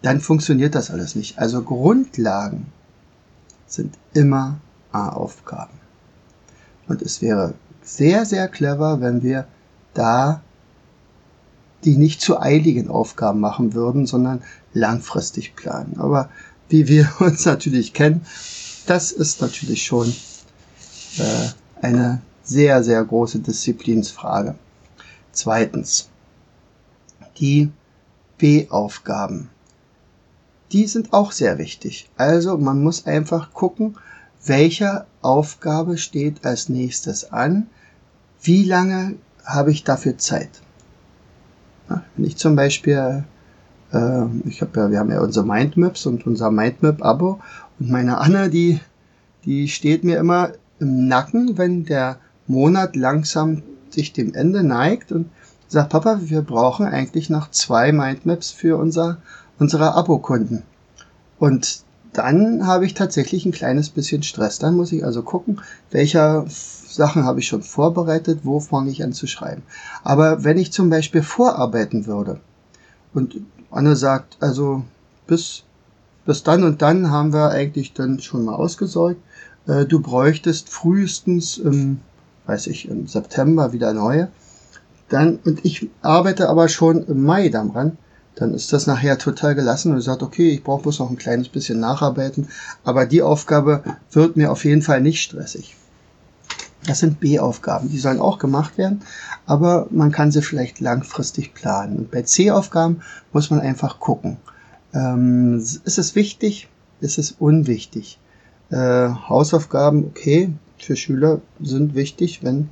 dann 0.03 0.21
funktioniert 0.21 0.75
das 0.75 0.91
alles 0.91 1.15
nicht. 1.15 1.39
Also 1.39 1.63
Grundlagen 1.63 2.67
sind 3.71 3.97
immer 4.13 4.59
A-Aufgaben. 4.91 5.79
Und 6.87 7.01
es 7.01 7.21
wäre 7.21 7.53
sehr, 7.81 8.25
sehr 8.25 8.47
clever, 8.47 9.01
wenn 9.01 9.23
wir 9.23 9.47
da 9.93 10.41
die 11.85 11.95
nicht 11.95 12.21
zu 12.21 12.39
eiligen 12.39 12.89
Aufgaben 12.89 13.39
machen 13.39 13.73
würden, 13.73 14.05
sondern 14.05 14.41
langfristig 14.73 15.55
planen. 15.55 15.95
Aber 15.97 16.29
wie 16.67 16.87
wir 16.87 17.09
uns 17.19 17.45
natürlich 17.45 17.93
kennen, 17.93 18.25
das 18.85 19.11
ist 19.11 19.41
natürlich 19.41 19.85
schon 19.85 20.13
äh, 21.17 21.47
eine 21.81 22.21
sehr, 22.43 22.83
sehr 22.83 23.03
große 23.03 23.39
Disziplinsfrage. 23.39 24.55
Zweitens, 25.31 26.09
die 27.37 27.71
B-Aufgaben. 28.37 29.49
Die 30.71 30.85
sind 30.87 31.13
auch 31.13 31.31
sehr 31.31 31.57
wichtig. 31.57 32.09
Also 32.17 32.57
man 32.57 32.83
muss 32.83 33.05
einfach 33.05 33.53
gucken, 33.53 33.95
welche 34.45 35.05
Aufgabe 35.21 35.97
steht 35.97 36.45
als 36.45 36.69
nächstes 36.69 37.31
an, 37.31 37.67
wie 38.41 38.63
lange 38.63 39.15
habe 39.43 39.71
ich 39.71 39.83
dafür 39.83 40.17
Zeit. 40.17 40.49
wenn 41.87 42.25
ich 42.25 42.37
zum 42.37 42.55
Beispiel, 42.55 43.23
äh, 43.91 44.25
ich 44.45 44.61
habe 44.61 44.79
ja, 44.79 44.91
wir 44.91 44.99
haben 44.99 45.11
ja 45.11 45.21
unsere 45.21 45.45
Mindmaps 45.45 46.05
und 46.05 46.27
unser 46.27 46.51
Mindmap-Abo 46.51 47.39
und 47.79 47.89
meine 47.89 48.19
Anne, 48.19 48.49
die, 48.49 48.79
die 49.45 49.67
steht 49.67 50.03
mir 50.03 50.17
immer 50.17 50.51
im 50.79 51.07
Nacken, 51.07 51.57
wenn 51.57 51.85
der 51.85 52.17
Monat 52.47 52.95
langsam 52.95 53.63
sich 53.89 54.13
dem 54.13 54.33
Ende 54.35 54.63
neigt 54.63 55.11
und 55.11 55.29
sagt, 55.67 55.89
Papa, 55.89 56.19
wir 56.23 56.41
brauchen 56.41 56.85
eigentlich 56.85 57.29
noch 57.29 57.51
zwei 57.51 57.91
Mindmaps 57.91 58.51
für 58.51 58.77
unser, 58.77 59.17
unsere 59.59 59.93
Abokunden. 59.93 60.63
Und 61.37 61.83
dann 62.13 62.65
habe 62.65 62.85
ich 62.85 62.93
tatsächlich 62.95 63.45
ein 63.45 63.51
kleines 63.51 63.89
bisschen 63.89 64.23
Stress. 64.23 64.59
Dann 64.59 64.75
muss 64.75 64.91
ich 64.91 65.05
also 65.05 65.21
gucken, 65.21 65.61
welcher 65.91 66.45
Sachen 66.47 67.23
habe 67.25 67.39
ich 67.39 67.47
schon 67.47 67.61
vorbereitet, 67.61 68.39
wo 68.43 68.59
fange 68.59 68.89
ich 68.89 69.03
an 69.03 69.13
zu 69.13 69.27
schreiben. 69.27 69.63
Aber 70.03 70.43
wenn 70.43 70.57
ich 70.57 70.71
zum 70.71 70.89
Beispiel 70.89 71.21
vorarbeiten 71.21 72.07
würde 72.07 72.39
und 73.13 73.35
Anne 73.69 73.95
sagt, 73.95 74.37
also 74.39 74.83
bis, 75.27 75.63
bis 76.25 76.41
dann 76.41 76.63
und 76.63 76.81
dann 76.81 77.11
haben 77.11 77.33
wir 77.33 77.51
eigentlich 77.51 77.93
dann 77.93 78.19
schon 78.19 78.45
mal 78.45 78.55
ausgesorgt, 78.55 79.21
äh, 79.67 79.85
du 79.85 79.99
bräuchtest 79.99 80.69
frühestens 80.69 81.57
im, 81.57 81.99
weiß 82.47 82.67
ich, 82.67 82.89
im 82.89 83.07
September 83.07 83.71
wieder 83.71 83.93
neue, 83.93 84.29
dann, 85.09 85.39
und 85.45 85.63
ich 85.65 85.89
arbeite 86.01 86.49
aber 86.49 86.69
schon 86.69 87.05
im 87.05 87.23
Mai 87.23 87.49
daran, 87.49 87.97
dann 88.39 88.53
ist 88.53 88.71
das 88.71 88.87
nachher 88.87 89.17
total 89.17 89.53
gelassen 89.53 89.91
und 89.91 90.01
sagt, 90.01 90.23
okay, 90.23 90.49
ich 90.49 90.63
brauche 90.63 90.83
bloß 90.83 90.99
noch 90.99 91.09
ein 91.09 91.17
kleines 91.17 91.49
bisschen 91.49 91.81
nacharbeiten, 91.81 92.47
aber 92.85 93.05
die 93.05 93.21
Aufgabe 93.21 93.83
wird 94.11 94.37
mir 94.37 94.51
auf 94.51 94.63
jeden 94.63 94.81
Fall 94.81 95.01
nicht 95.01 95.21
stressig. 95.21 95.75
Das 96.87 96.99
sind 96.99 97.19
B-Aufgaben, 97.19 97.89
die 97.89 97.99
sollen 97.99 98.21
auch 98.21 98.39
gemacht 98.39 98.77
werden, 98.77 99.01
aber 99.45 99.87
man 99.91 100.13
kann 100.13 100.31
sie 100.31 100.41
vielleicht 100.41 100.79
langfristig 100.79 101.53
planen. 101.53 101.97
Und 101.97 102.11
bei 102.11 102.21
C-Aufgaben 102.21 103.01
muss 103.33 103.49
man 103.49 103.59
einfach 103.59 103.99
gucken. 103.99 104.37
Ähm, 104.93 105.57
ist 105.57 105.97
es 105.97 106.15
wichtig? 106.15 106.69
Ist 107.01 107.17
es 107.17 107.35
unwichtig? 107.37 108.19
Äh, 108.69 109.09
Hausaufgaben, 109.09 110.05
okay, 110.05 110.53
für 110.77 110.95
Schüler 110.95 111.41
sind 111.61 111.93
wichtig, 111.93 112.41
wenn, 112.43 112.69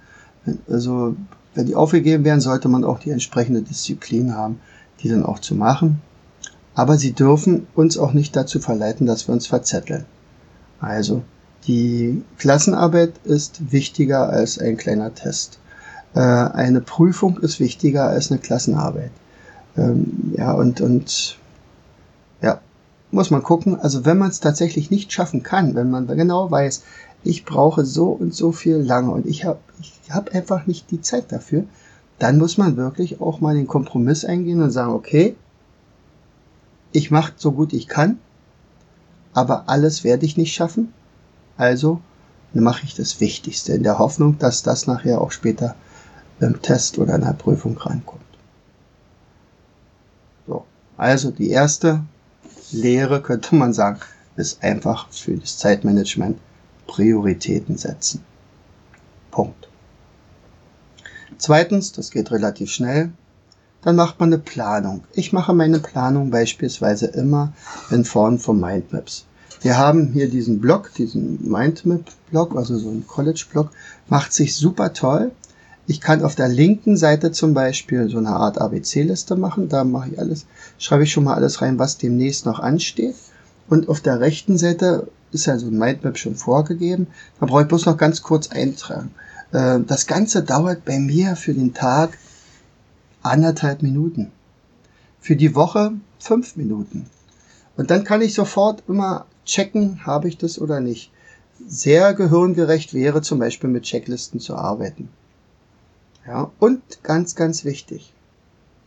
also, 0.70 1.18
wenn 1.56 1.66
die 1.66 1.76
aufgegeben 1.76 2.24
werden, 2.24 2.40
sollte 2.40 2.70
man 2.70 2.86
auch 2.86 3.00
die 3.00 3.12
entsprechende 3.12 3.62
Disziplin 3.62 4.34
haben, 4.34 4.62
die 5.02 5.10
dann 5.10 5.26
auch 5.26 5.40
zu 5.40 5.56
machen. 5.56 6.02
Aber 6.76 6.98
sie 6.98 7.14
dürfen 7.14 7.68
uns 7.76 7.98
auch 7.98 8.14
nicht 8.14 8.36
dazu 8.36 8.60
verleiten, 8.60 9.08
dass 9.08 9.28
wir 9.28 9.34
uns 9.34 9.48
verzetteln. 9.48 10.06
Also, 10.80 11.24
die 11.66 12.24
Klassenarbeit 12.38 13.14
ist 13.24 13.72
wichtiger 13.72 14.30
als 14.30 14.60
ein 14.60 14.78
kleiner 14.78 15.14
Test. 15.14 15.60
Äh, 16.14 16.20
eine 16.20 16.82
Prüfung 16.82 17.40
ist 17.40 17.60
wichtiger 17.60 18.08
als 18.08 18.32
eine 18.32 18.40
Klassenarbeit. 18.40 19.12
Ähm, 19.76 20.34
ja, 20.38 20.54
und, 20.54 20.82
und 20.82 21.38
ja, 22.42 22.62
muss 23.12 23.32
man 23.32 23.44
gucken. 23.44 23.80
Also 23.80 24.06
wenn 24.06 24.18
man 24.18 24.30
es 24.30 24.40
tatsächlich 24.40 24.92
nicht 24.92 25.12
schaffen 25.12 25.44
kann, 25.44 25.76
wenn 25.76 25.90
man 25.90 26.08
genau 26.08 26.50
weiß, 26.50 26.84
ich 27.24 27.46
brauche 27.46 27.86
so 27.86 28.10
und 28.10 28.34
so 28.34 28.52
viel 28.52 28.78
lange 28.78 29.12
und 29.12 29.26
ich 29.26 29.46
habe 29.46 29.60
ich 29.82 29.94
hab 30.10 30.34
einfach 30.34 30.68
nicht 30.68 30.92
die 30.92 31.02
Zeit 31.02 31.32
dafür, 31.32 31.66
dann 32.20 32.38
muss 32.38 32.58
man 32.58 32.78
wirklich 32.78 33.22
auch 33.22 33.40
mal 33.40 33.56
den 33.56 33.68
Kompromiss 33.68 34.26
eingehen 34.26 34.62
und 34.62 34.72
sagen, 34.72 34.94
okay, 34.94 35.36
ich 36.92 37.12
mache 37.12 37.34
so 37.36 37.52
gut 37.52 37.74
ich 37.74 37.88
kann, 37.88 38.20
aber 39.34 39.70
alles 39.70 40.04
werde 40.04 40.26
ich 40.26 40.38
nicht 40.38 40.54
schaffen. 40.54 40.94
Also 41.58 42.02
mache 42.54 42.86
ich 42.86 42.96
das 42.96 43.20
Wichtigste 43.20 43.74
in 43.74 43.84
der 43.84 44.00
Hoffnung, 44.00 44.40
dass 44.40 44.64
das 44.64 44.88
nachher 44.88 45.22
auch 45.22 45.32
später 45.32 45.76
im 46.40 46.62
Test 46.62 46.98
oder 46.98 47.16
in 47.16 47.22
der 47.22 47.34
Prüfung 47.34 47.78
reinkommt. 47.78 48.22
So, 50.48 50.66
also 50.98 51.32
die 51.32 51.50
erste 51.50 52.04
Lehre 52.72 53.22
könnte 53.22 53.56
man 53.56 53.74
sagen, 53.74 54.00
ist 54.36 54.64
einfach 54.64 55.10
für 55.10 55.36
das 55.36 55.58
Zeitmanagement 55.58 56.40
Prioritäten 56.86 57.78
setzen. 57.78 58.24
Punkt. 59.32 59.67
Zweitens, 61.38 61.92
das 61.92 62.12
geht 62.12 62.32
relativ 62.32 62.72
schnell, 62.72 63.12
dann 63.82 63.96
macht 63.96 64.20
man 64.20 64.30
eine 64.34 64.42
Planung. 64.42 65.04
Ich 65.14 65.34
mache 65.34 65.54
meine 65.54 65.80
Planung 65.80 66.30
beispielsweise 66.30 67.08
immer 67.08 67.54
in 67.92 68.06
Form 68.06 68.40
von 68.40 68.60
Mindmaps. 68.60 69.26
Wir 69.62 69.78
haben 69.78 70.12
hier 70.14 70.30
diesen 70.30 70.60
Blog, 70.60 70.92
diesen 70.96 71.50
Mindmap-Blog, 71.50 72.56
also 72.56 72.78
so 72.78 72.90
ein 72.90 73.06
College-Blog, 73.08 73.72
macht 74.08 74.34
sich 74.34 74.56
super 74.56 74.94
toll. 74.94 75.32
Ich 75.88 76.02
kann 76.02 76.22
auf 76.22 76.36
der 76.36 76.48
linken 76.48 76.98
Seite 76.98 77.32
zum 77.32 77.54
Beispiel 77.54 78.10
so 78.10 78.18
eine 78.18 78.30
Art 78.30 78.60
ABC-Liste 78.60 79.36
machen. 79.36 79.70
Da 79.70 79.84
mache 79.84 80.10
ich 80.12 80.20
alles, 80.20 80.46
schreibe 80.78 81.04
ich 81.04 81.12
schon 81.12 81.24
mal 81.24 81.36
alles 81.36 81.62
rein, 81.62 81.80
was 81.80 81.98
demnächst 81.98 82.46
noch 82.46 82.60
ansteht. 82.60 83.16
Und 83.70 83.90
auf 83.90 84.02
der 84.02 84.20
rechten 84.20 84.58
Seite 84.58 85.08
ist 85.32 85.46
ja 85.46 85.58
so 85.58 85.68
ein 85.68 85.78
Mindmap 85.78 86.18
schon 86.18 86.36
vorgegeben. 86.36 87.08
Da 87.40 87.46
brauche 87.46 87.62
ich 87.62 87.68
bloß 87.68 87.86
noch 87.86 87.98
ganz 87.98 88.22
kurz 88.22 88.50
eintragen. 88.50 89.12
Äh, 89.52 89.80
das 89.82 90.08
Ganze 90.08 90.44
dauert 90.44 90.86
bei 90.86 91.00
mir 91.00 91.36
für 91.36 91.54
den 91.54 91.74
Tag 91.74 92.18
anderthalb 93.22 93.82
Minuten. 93.82 94.32
Für 95.20 95.36
die 95.36 95.56
Woche 95.56 95.94
fünf 96.20 96.56
Minuten. 96.56 97.10
Und 97.76 97.92
dann 97.92 98.04
kann 98.04 98.22
ich 98.22 98.34
sofort 98.34 98.84
immer 98.88 99.26
checken, 99.46 100.06
habe 100.06 100.28
ich 100.28 100.38
das 100.38 100.60
oder 100.60 100.80
nicht. 100.80 101.12
Sehr 101.68 102.14
gehirngerecht 102.14 102.94
wäre 102.94 103.22
zum 103.22 103.40
Beispiel 103.40 103.70
mit 103.70 103.84
Checklisten 103.84 104.40
zu 104.40 104.56
arbeiten. 104.56 105.10
Ja, 106.26 106.52
und 106.60 107.04
ganz, 107.04 107.36
ganz 107.36 107.64
wichtig. 107.64 108.14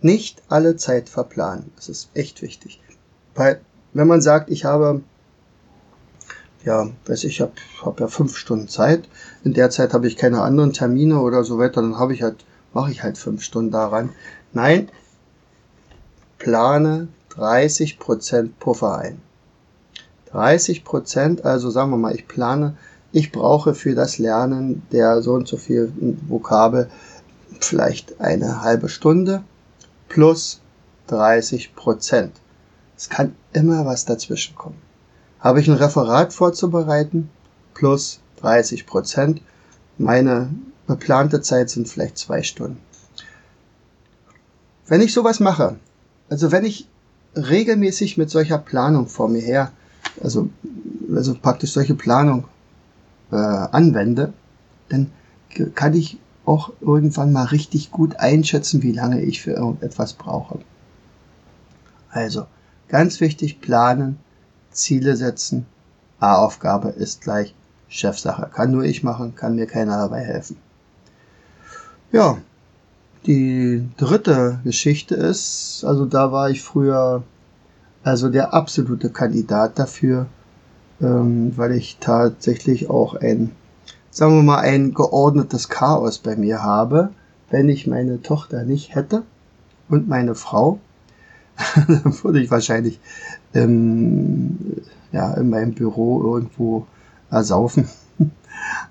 Nicht 0.02 0.42
alle 0.48 0.76
Zeit 0.76 1.08
verplanen. 1.08 1.72
Das 1.76 1.88
ist 1.88 2.10
echt 2.14 2.42
wichtig. 2.42 2.80
Weil, 3.34 3.60
wenn 3.92 4.06
man 4.06 4.20
sagt, 4.20 4.50
ich 4.50 4.64
habe, 4.64 5.02
ja, 6.64 6.88
weiß 7.06 7.24
ich, 7.24 7.40
habe 7.40 7.52
hab 7.82 8.00
ja 8.00 8.08
fünf 8.08 8.36
Stunden 8.36 8.68
Zeit, 8.68 9.08
in 9.44 9.54
der 9.54 9.70
Zeit 9.70 9.94
habe 9.94 10.06
ich 10.06 10.16
keine 10.16 10.42
anderen 10.42 10.72
Termine 10.72 11.20
oder 11.20 11.44
so 11.44 11.58
weiter, 11.58 11.80
dann 11.80 11.98
habe 11.98 12.14
ich 12.14 12.22
halt, 12.22 12.44
mache 12.74 12.90
ich 12.90 13.02
halt 13.02 13.18
fünf 13.18 13.42
Stunden 13.42 13.70
daran. 13.70 14.10
Nein, 14.52 14.90
plane 16.38 17.08
30% 17.36 18.50
Puffer 18.58 18.98
ein. 18.98 19.20
30%, 20.32 21.42
also 21.42 21.70
sagen 21.70 21.90
wir 21.90 21.96
mal, 21.96 22.14
ich 22.14 22.28
plane, 22.28 22.76
ich 23.12 23.32
brauche 23.32 23.74
für 23.74 23.94
das 23.94 24.18
Lernen 24.18 24.82
der 24.92 25.22
so 25.22 25.32
und 25.32 25.48
so 25.48 25.56
viel 25.56 25.92
Vokabel 26.28 26.88
vielleicht 27.58 28.20
eine 28.20 28.62
halbe 28.62 28.88
Stunde 28.88 29.42
plus 30.08 30.60
30% 31.08 32.30
Es 32.96 33.08
kann 33.08 33.34
immer 33.52 33.84
was 33.84 34.04
dazwischen 34.04 34.54
kommen. 34.54 34.89
Habe 35.40 35.60
ich 35.60 35.68
ein 35.68 35.74
Referat 35.74 36.32
vorzubereiten 36.32 37.30
plus 37.74 38.20
30% 38.42 39.38
Meine 39.98 40.50
geplante 40.86 41.40
Zeit 41.40 41.70
sind 41.70 41.88
vielleicht 41.88 42.18
zwei 42.18 42.42
Stunden. 42.42 42.80
Wenn 44.86 45.00
ich 45.00 45.12
sowas 45.12 45.40
mache, 45.40 45.76
also 46.28 46.52
wenn 46.52 46.64
ich 46.64 46.88
regelmäßig 47.36 48.18
mit 48.18 48.28
solcher 48.28 48.58
Planung 48.58 49.06
vor 49.06 49.28
mir 49.28 49.42
her, 49.42 49.72
also, 50.22 50.48
also 51.14 51.34
praktisch 51.34 51.72
solche 51.72 51.94
Planung 51.94 52.44
äh, 53.30 53.36
anwende, 53.36 54.32
dann 54.88 55.10
kann 55.74 55.94
ich 55.94 56.18
auch 56.44 56.72
irgendwann 56.80 57.32
mal 57.32 57.44
richtig 57.44 57.90
gut 57.90 58.16
einschätzen, 58.16 58.82
wie 58.82 58.92
lange 58.92 59.22
ich 59.22 59.40
für 59.40 59.52
irgendetwas 59.52 60.14
brauche. 60.14 60.58
Also, 62.10 62.46
ganz 62.88 63.20
wichtig, 63.20 63.60
planen, 63.60 64.18
Ziele 64.70 65.16
setzen. 65.16 65.66
A-Aufgabe 66.18 66.90
ist 66.90 67.22
gleich 67.22 67.54
Chefsache. 67.88 68.48
Kann 68.52 68.70
nur 68.70 68.84
ich 68.84 69.02
machen, 69.02 69.34
kann 69.34 69.56
mir 69.56 69.66
keiner 69.66 69.96
dabei 69.98 70.20
helfen. 70.20 70.56
Ja, 72.12 72.38
die 73.26 73.88
dritte 73.96 74.60
Geschichte 74.64 75.14
ist, 75.14 75.84
also 75.86 76.06
da 76.06 76.32
war 76.32 76.50
ich 76.50 76.62
früher 76.62 77.22
also 78.02 78.30
der 78.30 78.54
absolute 78.54 79.10
Kandidat 79.10 79.78
dafür, 79.78 80.26
ähm, 81.00 81.52
weil 81.56 81.72
ich 81.72 81.98
tatsächlich 82.00 82.88
auch 82.88 83.14
ein, 83.14 83.50
sagen 84.10 84.36
wir 84.36 84.42
mal, 84.42 84.60
ein 84.60 84.94
geordnetes 84.94 85.68
Chaos 85.68 86.18
bei 86.18 86.36
mir 86.36 86.62
habe, 86.62 87.10
wenn 87.50 87.68
ich 87.68 87.86
meine 87.86 88.22
Tochter 88.22 88.64
nicht 88.64 88.94
hätte 88.94 89.22
und 89.88 90.08
meine 90.08 90.34
Frau, 90.34 90.78
dann 91.88 92.22
würde 92.22 92.40
ich 92.40 92.50
wahrscheinlich 92.50 93.00
ähm, 93.54 94.82
ja, 95.12 95.34
in 95.34 95.50
meinem 95.50 95.74
Büro 95.74 96.34
irgendwo 96.34 96.86
ersaufen. 97.30 97.88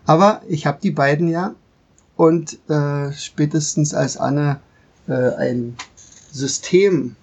Aber 0.05 0.41
ich 0.47 0.65
habe 0.65 0.79
die 0.82 0.91
beiden 0.91 1.27
ja 1.27 1.55
und 2.15 2.60
äh, 2.69 3.12
spätestens 3.13 3.93
als 3.93 4.17
Anne 4.17 4.60
äh, 5.08 5.36
ein 5.36 5.75
System 6.32 7.15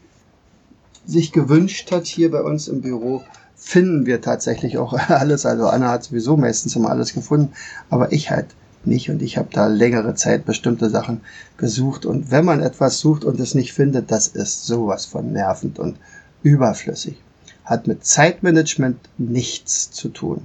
sich 1.06 1.32
gewünscht 1.32 1.92
hat 1.92 2.06
hier 2.06 2.30
bei 2.30 2.42
uns 2.42 2.66
im 2.68 2.80
Büro, 2.80 3.22
finden 3.54 4.06
wir 4.06 4.20
tatsächlich 4.20 4.78
auch 4.78 4.92
alles. 5.08 5.46
Also 5.46 5.68
Anna 5.68 5.90
hat 5.90 6.04
sowieso 6.04 6.36
meistens 6.36 6.76
immer 6.76 6.90
alles 6.90 7.14
gefunden, 7.14 7.52
aber 7.90 8.12
ich 8.12 8.30
halt 8.30 8.46
nicht 8.86 9.10
und 9.10 9.22
ich 9.22 9.36
habe 9.36 9.48
da 9.52 9.66
längere 9.66 10.14
Zeit 10.14 10.44
bestimmte 10.44 10.90
Sachen 10.90 11.20
gesucht 11.56 12.06
und 12.06 12.30
wenn 12.30 12.44
man 12.44 12.60
etwas 12.60 12.98
sucht 12.98 13.24
und 13.24 13.40
es 13.40 13.54
nicht 13.54 13.72
findet, 13.72 14.10
das 14.10 14.28
ist 14.28 14.66
sowas 14.66 15.06
von 15.06 15.32
nervend 15.32 15.78
und 15.78 15.96
überflüssig. 16.42 17.20
Hat 17.64 17.86
mit 17.86 18.04
Zeitmanagement 18.04 18.98
nichts 19.18 19.90
zu 19.90 20.08
tun. 20.08 20.42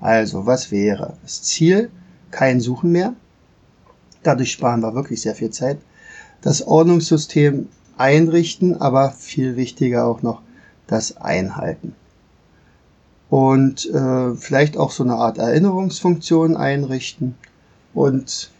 Also, 0.00 0.46
was 0.46 0.70
wäre 0.70 1.14
das 1.22 1.42
Ziel? 1.42 1.90
Kein 2.30 2.60
Suchen 2.60 2.92
mehr, 2.92 3.14
Dadurch 4.26 4.50
sparen 4.50 4.80
wir 4.80 4.96
wirklich 4.96 5.20
sehr 5.20 5.36
viel 5.36 5.50
Zeit. 5.50 5.78
Das 6.40 6.66
Ordnungssystem 6.66 7.68
einrichten, 7.96 8.80
aber 8.80 9.12
viel 9.12 9.54
wichtiger 9.54 10.04
auch 10.04 10.20
noch 10.22 10.42
das 10.88 11.16
Einhalten. 11.18 11.94
Und 13.30 13.88
äh, 13.88 14.34
vielleicht 14.34 14.76
auch 14.76 14.90
so 14.90 15.04
eine 15.04 15.14
Art 15.14 15.38
Erinnerungsfunktion 15.38 16.56
einrichten. 16.56 17.36
Und 17.96 18.50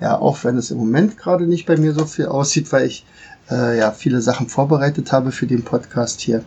ja, 0.00 0.18
auch 0.18 0.42
wenn 0.42 0.56
es 0.56 0.70
im 0.70 0.78
Moment 0.78 1.18
gerade 1.18 1.46
nicht 1.46 1.66
bei 1.66 1.76
mir 1.76 1.92
so 1.92 2.06
viel 2.06 2.24
aussieht, 2.24 2.72
weil 2.72 2.86
ich 2.86 3.04
äh, 3.50 3.78
ja 3.78 3.92
viele 3.92 4.22
Sachen 4.22 4.48
vorbereitet 4.48 5.12
habe 5.12 5.30
für 5.30 5.46
den 5.46 5.62
Podcast 5.62 6.22
hier, 6.22 6.42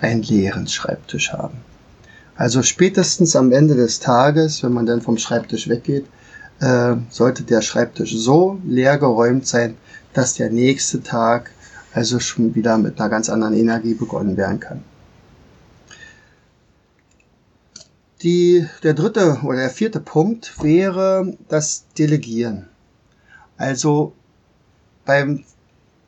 einen 0.00 0.24
leeren 0.24 0.66
Schreibtisch 0.66 1.32
haben. 1.32 1.58
Also 2.34 2.64
spätestens 2.64 3.36
am 3.36 3.52
Ende 3.52 3.76
des 3.76 4.00
Tages, 4.00 4.64
wenn 4.64 4.72
man 4.72 4.86
dann 4.86 5.02
vom 5.02 5.18
Schreibtisch 5.18 5.68
weggeht, 5.68 6.06
äh, 6.58 6.96
sollte 7.10 7.44
der 7.44 7.62
Schreibtisch 7.62 8.16
so 8.16 8.58
leer 8.66 8.98
geräumt 8.98 9.46
sein, 9.46 9.76
dass 10.14 10.34
der 10.34 10.50
nächste 10.50 11.00
Tag 11.00 11.52
also 11.92 12.18
schon 12.18 12.56
wieder 12.56 12.76
mit 12.76 13.00
einer 13.00 13.08
ganz 13.08 13.28
anderen 13.28 13.54
Energie 13.54 13.94
begonnen 13.94 14.36
werden 14.36 14.58
kann. 14.58 14.82
Die, 18.22 18.66
der 18.82 18.94
dritte 18.94 19.40
oder 19.42 19.58
der 19.58 19.70
vierte 19.70 20.00
Punkt 20.00 20.62
wäre 20.62 21.36
das 21.48 21.84
Delegieren. 21.98 22.68
Also 23.58 24.14
beim 25.04 25.44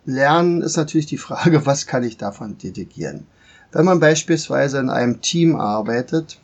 Lernen 0.06 0.62
ist 0.62 0.76
natürlich 0.76 1.06
die 1.06 1.18
Frage, 1.18 1.66
was 1.66 1.86
kann 1.86 2.02
ich 2.02 2.16
davon 2.16 2.56
delegieren? 2.56 3.26
Wenn 3.72 3.84
man 3.84 4.00
beispielsweise 4.00 4.78
in 4.78 4.88
einem 4.88 5.20
Team 5.20 5.56
arbeitet, 5.56 6.38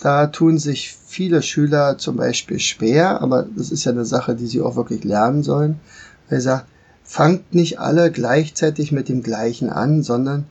da 0.00 0.26
tun 0.26 0.58
sich 0.58 0.92
viele 1.06 1.40
Schüler 1.42 1.98
zum 1.98 2.16
Beispiel 2.16 2.58
schwer, 2.58 3.20
aber 3.22 3.44
das 3.44 3.70
ist 3.70 3.84
ja 3.84 3.92
eine 3.92 4.04
Sache, 4.04 4.34
die 4.34 4.48
sie 4.48 4.60
auch 4.60 4.74
wirklich 4.74 5.04
lernen 5.04 5.44
sollen. 5.44 5.78
Er 6.28 6.40
sagt, 6.40 6.66
fangt 7.04 7.54
nicht 7.54 7.78
alle 7.78 8.10
gleichzeitig 8.10 8.90
mit 8.90 9.08
dem 9.08 9.22
gleichen 9.22 9.70
an, 9.70 10.02
sondern 10.02 10.46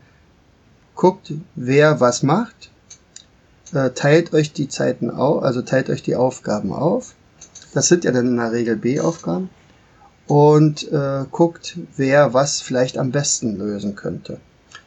guckt, 0.96 1.34
wer 1.56 2.00
was 2.00 2.24
macht, 2.24 2.72
äh, 3.74 3.92
teilt 3.92 4.34
euch 4.34 4.54
die 4.54 4.68
Zeiten 4.68 5.10
auf, 5.10 5.44
also 5.44 5.62
teilt 5.62 5.90
euch 5.90 6.04
die 6.04 6.16
Aufgaben 6.16 6.72
auf. 6.72 7.14
Das 7.74 7.88
sind 7.88 8.04
ja 8.04 8.12
dann 8.12 8.28
in 8.28 8.38
der 8.38 8.52
Regel 8.52 8.76
B-Aufgaben. 8.76 9.50
Und 10.28 10.90
äh, 10.92 11.26
guckt, 11.32 11.78
wer 11.98 12.34
was 12.34 12.62
vielleicht 12.62 12.98
am 12.98 13.12
besten 13.12 13.58
lösen 13.58 13.96
könnte. 13.96 14.40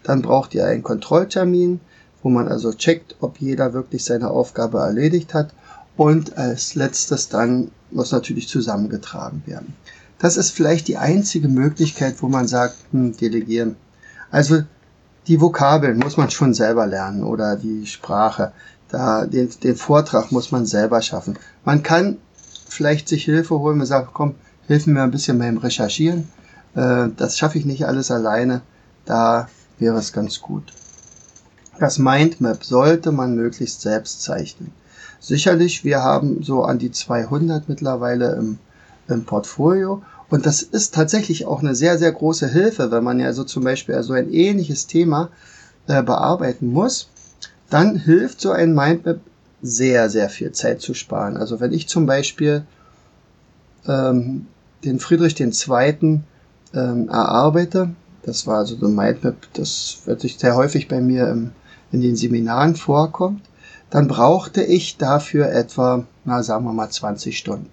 Dann 0.02 0.22
braucht 0.22 0.54
ihr 0.54 0.64
einen 0.64 0.82
Kontrolltermin, 0.82 1.80
wo 2.22 2.30
man 2.30 2.48
also 2.48 2.72
checkt, 2.72 3.16
ob 3.20 3.38
jeder 3.38 3.74
wirklich 3.74 4.04
seine 4.04 4.30
Aufgabe 4.30 4.78
erledigt 4.78 5.34
hat. 5.34 5.52
Und 5.96 6.38
als 6.38 6.74
letztes 6.74 7.28
dann 7.28 7.70
muss 7.90 8.12
natürlich 8.12 8.48
zusammengetragen 8.48 9.42
werden. 9.46 9.74
Das 10.18 10.36
ist 10.36 10.50
vielleicht 10.50 10.88
die 10.88 10.96
einzige 10.96 11.48
Möglichkeit, 11.48 12.22
wo 12.22 12.28
man 12.28 12.48
sagt, 12.48 12.76
hm, 12.92 13.16
delegieren. 13.16 13.76
Also 14.30 14.62
die 15.26 15.40
Vokabeln 15.40 15.98
muss 15.98 16.16
man 16.16 16.30
schon 16.30 16.54
selber 16.54 16.86
lernen 16.86 17.24
oder 17.24 17.56
die 17.56 17.86
Sprache. 17.86 18.52
Da, 18.88 19.26
den, 19.26 19.50
den 19.62 19.76
Vortrag 19.76 20.30
muss 20.30 20.52
man 20.52 20.66
selber 20.66 21.02
schaffen. 21.02 21.38
Man 21.64 21.82
kann 21.82 22.18
vielleicht 22.68 23.08
sich 23.08 23.24
Hilfe 23.24 23.58
holen 23.58 23.80
und 23.80 23.86
sagen, 23.86 24.08
komm, 24.12 24.34
hilf 24.66 24.86
mir 24.86 25.02
ein 25.02 25.10
bisschen 25.10 25.38
beim 25.38 25.58
Recherchieren. 25.58 26.28
Äh, 26.74 27.08
das 27.16 27.38
schaffe 27.38 27.58
ich 27.58 27.64
nicht 27.64 27.86
alles 27.86 28.10
alleine. 28.10 28.62
Da 29.04 29.48
wäre 29.78 29.98
es 29.98 30.12
ganz 30.12 30.40
gut. 30.40 30.72
Das 31.78 31.98
Mindmap 31.98 32.64
sollte 32.64 33.12
man 33.12 33.34
möglichst 33.34 33.82
selbst 33.82 34.22
zeichnen. 34.22 34.72
Sicherlich, 35.20 35.84
wir 35.84 36.02
haben 36.02 36.42
so 36.42 36.62
an 36.64 36.78
die 36.78 36.90
200 36.90 37.68
mittlerweile 37.68 38.34
im, 38.36 38.58
im 39.08 39.24
Portfolio 39.24 40.02
und 40.28 40.46
das 40.46 40.62
ist 40.62 40.94
tatsächlich 40.94 41.46
auch 41.46 41.60
eine 41.60 41.74
sehr, 41.74 41.98
sehr 41.98 42.12
große 42.12 42.48
Hilfe, 42.48 42.90
wenn 42.90 43.04
man 43.04 43.20
ja 43.20 43.32
so 43.32 43.44
zum 43.44 43.64
Beispiel 43.64 44.02
so 44.02 44.12
ein 44.12 44.32
ähnliches 44.32 44.86
Thema 44.86 45.30
äh, 45.86 46.02
bearbeiten 46.02 46.72
muss, 46.72 47.08
dann 47.70 47.96
hilft 47.96 48.40
so 48.40 48.50
ein 48.50 48.74
Mindmap 48.74 49.20
sehr, 49.62 50.10
sehr 50.10 50.28
viel 50.28 50.52
Zeit 50.52 50.80
zu 50.80 50.94
sparen. 50.94 51.36
Also 51.36 51.60
wenn 51.60 51.72
ich 51.72 51.88
zum 51.88 52.06
Beispiel 52.06 52.64
ähm, 53.86 54.46
den 54.84 55.00
Friedrich 55.00 55.38
II. 55.40 56.20
Ähm, 56.74 57.08
erarbeite. 57.08 57.90
Das 58.22 58.46
war 58.46 58.58
also 58.58 58.76
so 58.76 58.86
ein 58.86 58.94
Mindmap, 58.94 59.36
das 59.54 59.98
wirklich 60.04 60.36
sehr 60.38 60.56
häufig 60.56 60.88
bei 60.88 61.00
mir 61.00 61.28
im, 61.28 61.52
in 61.92 62.02
den 62.02 62.16
Seminaren 62.16 62.74
vorkommt. 62.74 63.42
Dann 63.88 64.08
brauchte 64.08 64.62
ich 64.62 64.96
dafür 64.96 65.48
etwa, 65.50 66.04
na 66.24 66.42
sagen 66.42 66.64
wir 66.64 66.72
mal 66.72 66.90
20 66.90 67.38
Stunden. 67.38 67.70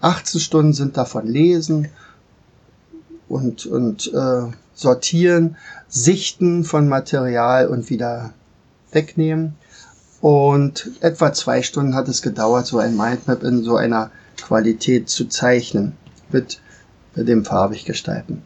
18 0.00 0.40
Stunden 0.40 0.72
sind 0.72 0.96
davon 0.96 1.26
Lesen 1.26 1.88
und, 3.28 3.66
und 3.66 4.12
äh, 4.14 4.42
Sortieren, 4.74 5.56
Sichten 5.88 6.64
von 6.64 6.88
Material 6.88 7.66
und 7.66 7.90
wieder 7.90 8.32
wegnehmen. 8.96 9.54
Und 10.20 10.90
etwa 11.00 11.32
zwei 11.32 11.62
Stunden 11.62 11.94
hat 11.94 12.08
es 12.08 12.22
gedauert, 12.22 12.66
so 12.66 12.78
ein 12.78 12.96
Mindmap 12.96 13.44
in 13.44 13.62
so 13.62 13.76
einer 13.76 14.10
Qualität 14.36 15.08
zu 15.08 15.28
zeichnen 15.28 15.92
mit 16.32 16.60
dem 17.14 17.44
farbig 17.44 17.84
gestalten. 17.84 18.42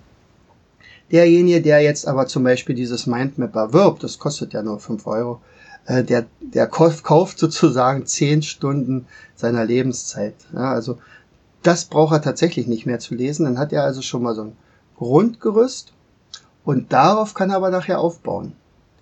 Derjenige, 1.10 1.62
der 1.62 1.80
jetzt 1.80 2.06
aber 2.06 2.26
zum 2.26 2.44
Beispiel 2.44 2.74
dieses 2.74 3.06
Mindmap 3.06 3.56
erwirbt, 3.56 4.04
das 4.04 4.18
kostet 4.18 4.52
ja 4.52 4.62
nur 4.62 4.78
fünf 4.78 5.06
Euro, 5.06 5.40
äh, 5.86 6.04
der, 6.04 6.26
der 6.40 6.66
kauft 6.66 7.38
sozusagen 7.38 8.06
zehn 8.06 8.42
Stunden 8.42 9.06
seiner 9.34 9.64
Lebenszeit. 9.64 10.34
Ja, 10.52 10.72
also 10.72 10.98
das 11.62 11.84
braucht 11.86 12.12
er 12.14 12.22
tatsächlich 12.22 12.66
nicht 12.66 12.86
mehr 12.86 12.98
zu 12.98 13.14
lesen. 13.14 13.44
Dann 13.44 13.58
hat 13.58 13.72
er 13.72 13.84
also 13.84 14.02
schon 14.02 14.22
mal 14.22 14.34
so 14.34 14.42
ein 14.42 14.56
Grundgerüst 14.96 15.92
und 16.64 16.92
darauf 16.92 17.34
kann 17.34 17.50
er 17.50 17.56
aber 17.56 17.70
nachher 17.70 18.00
aufbauen. 18.00 18.52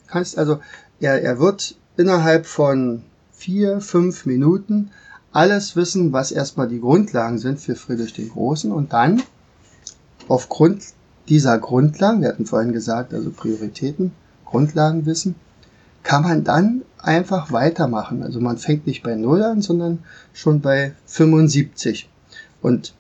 Du 0.06 0.12
kannst 0.12 0.38
also, 0.38 0.60
er, 1.00 1.22
er 1.22 1.38
wird 1.38 1.76
innerhalb 1.96 2.46
von 2.46 3.02
vier, 3.32 3.80
fünf 3.80 4.26
Minuten 4.26 4.90
alles 5.32 5.76
wissen, 5.76 6.12
was 6.12 6.32
erstmal 6.32 6.68
die 6.68 6.80
Grundlagen 6.80 7.38
sind 7.38 7.60
für 7.60 7.76
Friedrich 7.76 8.14
den 8.14 8.30
Großen 8.30 8.72
und 8.72 8.92
dann 8.92 9.22
aufgrund 10.26 10.82
dieser 11.28 11.58
Grundlagen, 11.58 12.22
wir 12.22 12.28
hatten 12.28 12.46
vorhin 12.46 12.72
gesagt, 12.72 13.12
also 13.12 13.30
Prioritäten, 13.30 14.12
Grundlagenwissen, 14.44 15.34
kann 16.02 16.22
man 16.22 16.44
dann 16.44 16.82
einfach 16.98 17.52
weitermachen. 17.52 18.22
Also 18.22 18.40
man 18.40 18.56
fängt 18.56 18.86
nicht 18.86 19.02
bei 19.02 19.14
Null 19.14 19.42
an, 19.42 19.60
sondern 19.60 19.98
schon 20.32 20.60
bei 20.60 20.94
75 21.06 22.08
und 22.62 22.94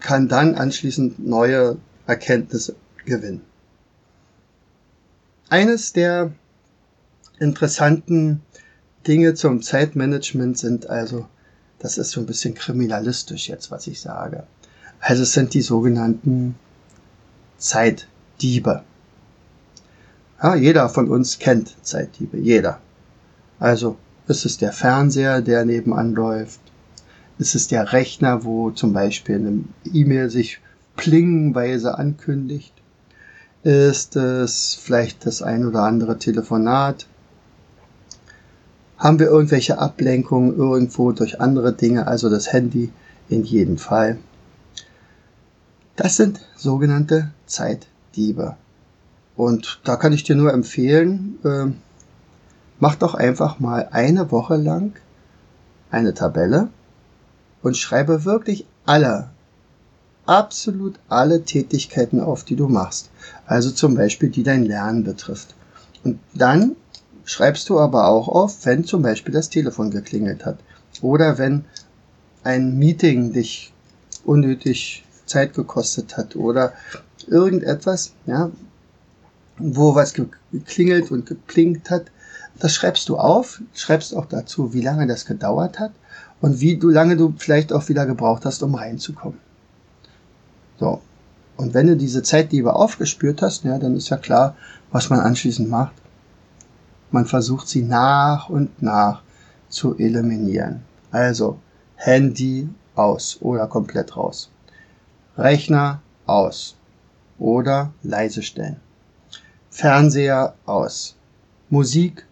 kann 0.00 0.28
dann 0.28 0.56
anschließend 0.56 1.24
neue 1.24 1.76
Erkenntnisse 2.06 2.74
gewinnen. 3.04 3.42
Eines 5.48 5.92
der 5.92 6.32
interessanten 7.38 8.42
Dinge 9.06 9.34
zum 9.34 9.62
Zeitmanagement 9.62 10.58
sind 10.58 10.88
also, 10.88 11.26
das 11.78 11.98
ist 11.98 12.10
so 12.10 12.20
ein 12.20 12.26
bisschen 12.26 12.54
kriminalistisch 12.54 13.48
jetzt, 13.48 13.70
was 13.70 13.86
ich 13.86 14.00
sage. 14.00 14.44
Also 15.00 15.22
es 15.22 15.32
sind 15.32 15.52
die 15.54 15.62
sogenannten 15.62 16.54
Zeitdiebe. 17.58 18.82
Ja, 20.42 20.54
jeder 20.54 20.88
von 20.88 21.08
uns 21.08 21.38
kennt 21.38 21.74
Zeitdiebe, 21.82 22.38
jeder. 22.38 22.80
Also 23.58 23.96
ist 24.26 24.44
es 24.46 24.56
der 24.56 24.72
Fernseher, 24.72 25.42
der 25.42 25.64
nebenan 25.64 26.14
läuft? 26.14 26.60
Ist 27.38 27.54
es 27.54 27.68
der 27.68 27.92
Rechner, 27.92 28.44
wo 28.44 28.70
zum 28.70 28.92
Beispiel 28.92 29.36
eine 29.36 29.64
E-Mail 29.92 30.30
sich 30.30 30.60
plingenweise 30.96 31.98
ankündigt? 31.98 32.72
Ist 33.62 34.16
es 34.16 34.78
vielleicht 34.80 35.26
das 35.26 35.42
ein 35.42 35.66
oder 35.66 35.82
andere 35.82 36.18
Telefonat? 36.18 37.06
Haben 39.04 39.18
wir 39.18 39.26
irgendwelche 39.26 39.78
Ablenkungen 39.78 40.56
irgendwo 40.56 41.12
durch 41.12 41.38
andere 41.38 41.74
Dinge, 41.74 42.06
also 42.06 42.30
das 42.30 42.54
Handy 42.54 42.90
in 43.28 43.44
jedem 43.44 43.76
Fall? 43.76 44.16
Das 45.94 46.16
sind 46.16 46.40
sogenannte 46.56 47.30
Zeitdiebe. 47.44 48.56
Und 49.36 49.82
da 49.84 49.96
kann 49.96 50.14
ich 50.14 50.24
dir 50.24 50.36
nur 50.36 50.54
empfehlen, 50.54 51.38
äh, 51.44 51.66
mach 52.80 52.94
doch 52.94 53.14
einfach 53.14 53.60
mal 53.60 53.90
eine 53.90 54.30
Woche 54.30 54.56
lang 54.56 54.94
eine 55.90 56.14
Tabelle 56.14 56.70
und 57.60 57.76
schreibe 57.76 58.24
wirklich 58.24 58.64
alle, 58.86 59.28
absolut 60.24 60.98
alle 61.10 61.42
Tätigkeiten 61.42 62.20
auf, 62.20 62.44
die 62.44 62.56
du 62.56 62.68
machst. 62.68 63.10
Also 63.44 63.70
zum 63.70 63.96
Beispiel, 63.96 64.30
die 64.30 64.44
dein 64.44 64.64
Lernen 64.64 65.04
betrifft. 65.04 65.54
Und 66.04 66.20
dann 66.32 66.76
schreibst 67.24 67.68
du 67.68 67.78
aber 67.78 68.08
auch 68.08 68.28
auf, 68.28 68.64
wenn 68.66 68.84
zum 68.84 69.02
Beispiel 69.02 69.34
das 69.34 69.50
Telefon 69.50 69.90
geklingelt 69.90 70.44
hat 70.44 70.58
oder 71.02 71.38
wenn 71.38 71.64
ein 72.42 72.78
Meeting 72.78 73.32
dich 73.32 73.72
unnötig 74.24 75.04
Zeit 75.26 75.54
gekostet 75.54 76.16
hat 76.16 76.36
oder 76.36 76.72
irgendetwas, 77.26 78.12
ja, 78.26 78.50
wo 79.58 79.94
was 79.94 80.14
geklingelt 80.14 81.10
und 81.10 81.26
geplinkt 81.26 81.90
hat. 81.90 82.06
Das 82.58 82.74
schreibst 82.74 83.08
du 83.08 83.16
auf, 83.16 83.60
schreibst 83.74 84.14
auch 84.14 84.26
dazu, 84.26 84.72
wie 84.72 84.82
lange 84.82 85.06
das 85.06 85.24
gedauert 85.26 85.80
hat 85.80 85.92
und 86.40 86.60
wie 86.60 86.76
du 86.76 86.90
lange 86.90 87.16
du 87.16 87.34
vielleicht 87.36 87.72
auch 87.72 87.88
wieder 87.88 88.06
gebraucht 88.06 88.44
hast, 88.44 88.62
um 88.62 88.74
reinzukommen. 88.74 89.38
So. 90.78 91.00
Und 91.56 91.72
wenn 91.72 91.86
du 91.86 91.96
diese 91.96 92.22
Zeitliebe 92.22 92.74
aufgespürt 92.74 93.40
hast, 93.40 93.64
ja, 93.64 93.78
dann 93.78 93.96
ist 93.96 94.08
ja 94.08 94.16
klar, 94.16 94.56
was 94.90 95.08
man 95.08 95.20
anschließend 95.20 95.68
macht. 95.68 95.94
Man 97.14 97.26
versucht 97.26 97.68
sie 97.68 97.82
nach 97.82 98.48
und 98.48 98.82
nach 98.82 99.22
zu 99.68 99.96
eliminieren. 99.96 100.80
Also 101.12 101.60
Handy 101.94 102.68
aus 102.96 103.38
oder 103.40 103.68
komplett 103.68 104.16
raus. 104.16 104.50
Rechner 105.38 106.02
aus 106.26 106.74
oder 107.38 107.92
leise 108.02 108.42
stellen. 108.42 108.80
Fernseher 109.70 110.56
aus. 110.66 111.14
Musik 111.70 112.26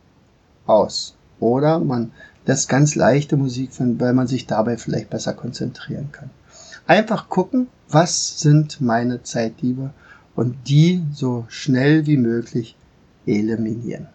aus. 0.67 1.15
Oder 1.39 1.79
man 1.79 2.11
das 2.45 2.67
ganz 2.67 2.97
leichte 2.97 3.37
Musik, 3.37 3.71
weil 3.79 4.15
man 4.15 4.27
sich 4.27 4.49
dabei 4.49 4.77
vielleicht 4.79 5.11
besser 5.11 5.35
konzentrieren 5.35 6.11
kann. 6.11 6.31
Einfach 6.89 7.29
gucken, 7.29 7.69
was 7.89 8.41
sind 8.41 8.81
meine 8.81 9.23
Zeitdiebe 9.23 9.91
und 10.35 10.57
die 10.67 11.05
so 11.13 11.45
schnell 11.47 12.07
wie 12.07 12.17
möglich 12.17 12.75
eliminieren. 13.27 14.09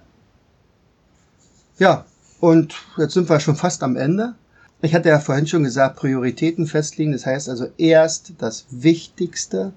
Ja, 1.79 2.05
und 2.39 2.73
jetzt 2.97 3.13
sind 3.13 3.29
wir 3.29 3.39
schon 3.39 3.55
fast 3.55 3.83
am 3.83 3.95
Ende. 3.95 4.33
Ich 4.81 4.95
hatte 4.95 5.09
ja 5.09 5.19
vorhin 5.19 5.45
schon 5.45 5.63
gesagt, 5.63 5.97
Prioritäten 5.97 6.65
festlegen. 6.65 7.11
Das 7.11 7.25
heißt 7.25 7.49
also 7.49 7.67
erst 7.77 8.33
das 8.39 8.65
Wichtigste. 8.71 9.73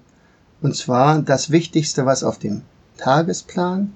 Und 0.61 0.75
zwar 0.75 1.21
das 1.21 1.51
Wichtigste, 1.51 2.05
was 2.05 2.23
auf 2.23 2.39
dem 2.39 2.63
Tagesplan 2.97 3.93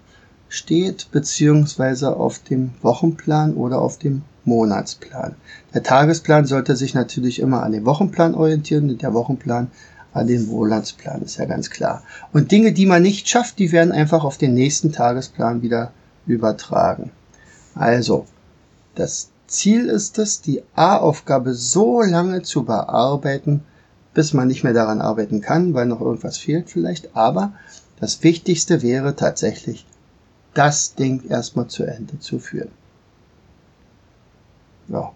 steht, 0.49 1.11
beziehungsweise 1.11 2.15
auf 2.15 2.39
dem 2.39 2.71
Wochenplan 2.81 3.55
oder 3.55 3.81
auf 3.81 3.97
dem 3.97 4.21
Monatsplan. 4.45 5.35
Der 5.73 5.83
Tagesplan 5.83 6.45
sollte 6.45 6.75
sich 6.75 6.93
natürlich 6.93 7.39
immer 7.39 7.63
an 7.63 7.71
den 7.71 7.85
Wochenplan 7.85 8.35
orientieren 8.35 8.89
und 8.89 9.01
der 9.01 9.13
Wochenplan 9.13 9.71
an 10.13 10.27
den 10.27 10.47
Monatsplan, 10.47 11.23
ist 11.23 11.37
ja 11.37 11.45
ganz 11.45 11.71
klar. 11.71 12.03
Und 12.31 12.51
Dinge, 12.51 12.71
die 12.71 12.85
man 12.85 13.01
nicht 13.01 13.27
schafft, 13.27 13.59
die 13.59 13.71
werden 13.71 13.91
einfach 13.91 14.23
auf 14.23 14.37
den 14.37 14.53
nächsten 14.53 14.91
Tagesplan 14.91 15.61
wieder 15.61 15.91
übertragen. 16.27 17.11
Also, 17.75 18.25
das 18.95 19.29
Ziel 19.47 19.88
ist 19.88 20.17
es, 20.17 20.41
die 20.41 20.63
A-Aufgabe 20.75 21.53
so 21.53 22.01
lange 22.01 22.41
zu 22.41 22.63
bearbeiten, 22.63 23.63
bis 24.13 24.33
man 24.33 24.47
nicht 24.47 24.63
mehr 24.63 24.73
daran 24.73 25.01
arbeiten 25.01 25.41
kann, 25.41 25.73
weil 25.73 25.85
noch 25.85 26.01
irgendwas 26.01 26.38
fehlt 26.38 26.69
vielleicht. 26.69 27.15
Aber 27.15 27.53
das 27.99 28.23
Wichtigste 28.23 28.81
wäre 28.81 29.15
tatsächlich, 29.15 29.85
das 30.53 30.95
Ding 30.95 31.27
erstmal 31.29 31.67
zu 31.67 31.83
Ende 31.83 32.19
zu 32.19 32.39
führen. 32.39 32.71
Ja. 34.88 35.11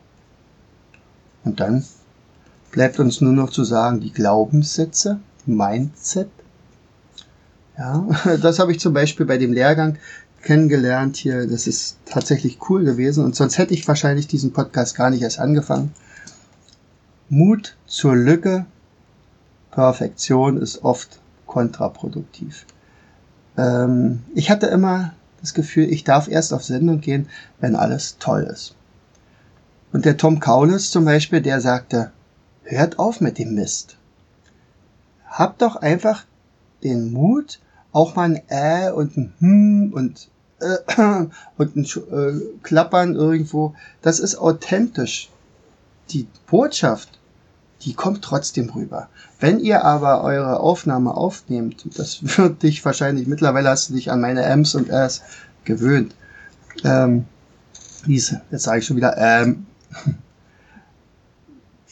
Und 1.45 1.59
dann 1.59 1.85
bleibt 2.71 2.99
uns 2.99 3.21
nur 3.21 3.33
noch 3.33 3.49
zu 3.49 3.63
sagen, 3.63 4.01
die 4.01 4.11
Glaubenssätze, 4.11 5.19
Mindset. 5.45 6.29
Ja, 7.77 8.05
das 8.41 8.59
habe 8.59 8.73
ich 8.73 8.79
zum 8.79 8.93
Beispiel 8.93 9.25
bei 9.25 9.37
dem 9.37 9.53
Lehrgang 9.53 9.97
kennengelernt 10.41 11.17
hier. 11.17 11.47
Das 11.47 11.67
ist 11.67 11.97
tatsächlich 12.05 12.59
cool 12.69 12.83
gewesen 12.83 13.23
und 13.23 13.35
sonst 13.35 13.57
hätte 13.57 13.73
ich 13.73 13.87
wahrscheinlich 13.87 14.27
diesen 14.27 14.53
Podcast 14.53 14.95
gar 14.95 15.09
nicht 15.09 15.21
erst 15.21 15.39
angefangen. 15.39 15.93
Mut 17.29 17.75
zur 17.85 18.15
Lücke. 18.15 18.65
Perfektion 19.71 20.57
ist 20.57 20.83
oft 20.83 21.19
kontraproduktiv. 21.45 22.65
Ähm, 23.57 24.23
ich 24.33 24.49
hatte 24.49 24.67
immer 24.67 25.13
das 25.41 25.53
Gefühl, 25.53 25.91
ich 25.91 26.03
darf 26.03 26.27
erst 26.27 26.53
auf 26.53 26.63
Sendung 26.63 27.01
gehen, 27.01 27.29
wenn 27.59 27.75
alles 27.75 28.17
toll 28.19 28.43
ist. 28.43 28.75
Und 29.91 30.05
der 30.05 30.17
Tom 30.17 30.39
Kaulis 30.39 30.91
zum 30.91 31.05
Beispiel, 31.05 31.41
der 31.41 31.61
sagte, 31.61 32.11
hört 32.63 32.99
auf 32.99 33.21
mit 33.21 33.37
dem 33.37 33.55
Mist. 33.55 33.97
Habt 35.25 35.61
doch 35.61 35.75
einfach 35.75 36.25
den 36.83 37.11
Mut, 37.11 37.59
auch 37.91 38.15
mal 38.15 38.35
ein 38.35 38.41
Äh 38.47 38.91
und 38.91 39.17
ein 39.17 39.33
Hm 39.39 39.93
und 39.93 40.29
äh, 40.59 40.77
und 41.57 41.75
ein 41.75 41.85
äh, 41.85 42.41
Klappern 42.63 43.15
irgendwo. 43.15 43.75
Das 44.01 44.19
ist 44.19 44.37
authentisch. 44.37 45.29
Die 46.11 46.27
Botschaft 46.47 47.19
die 47.83 47.93
kommt 47.93 48.23
trotzdem 48.23 48.69
rüber. 48.69 49.09
Wenn 49.39 49.59
ihr 49.59 49.85
aber 49.85 50.23
eure 50.23 50.59
Aufnahme 50.59 51.15
aufnehmt, 51.15 51.85
das 51.97 52.37
wird 52.37 52.63
dich 52.63 52.83
wahrscheinlich, 52.83 53.27
mittlerweile 53.27 53.69
hast 53.69 53.89
du 53.89 53.93
dich 53.93 54.11
an 54.11 54.21
meine 54.21 54.43
M's 54.43 54.75
und 54.75 54.89
R's 54.89 55.21
gewöhnt. 55.63 56.13
Ähm, 56.83 57.25
diese, 58.05 58.41
jetzt 58.51 58.63
sage 58.63 58.79
ich 58.79 58.85
schon 58.85 58.97
wieder, 58.97 59.17
ähm, 59.17 59.65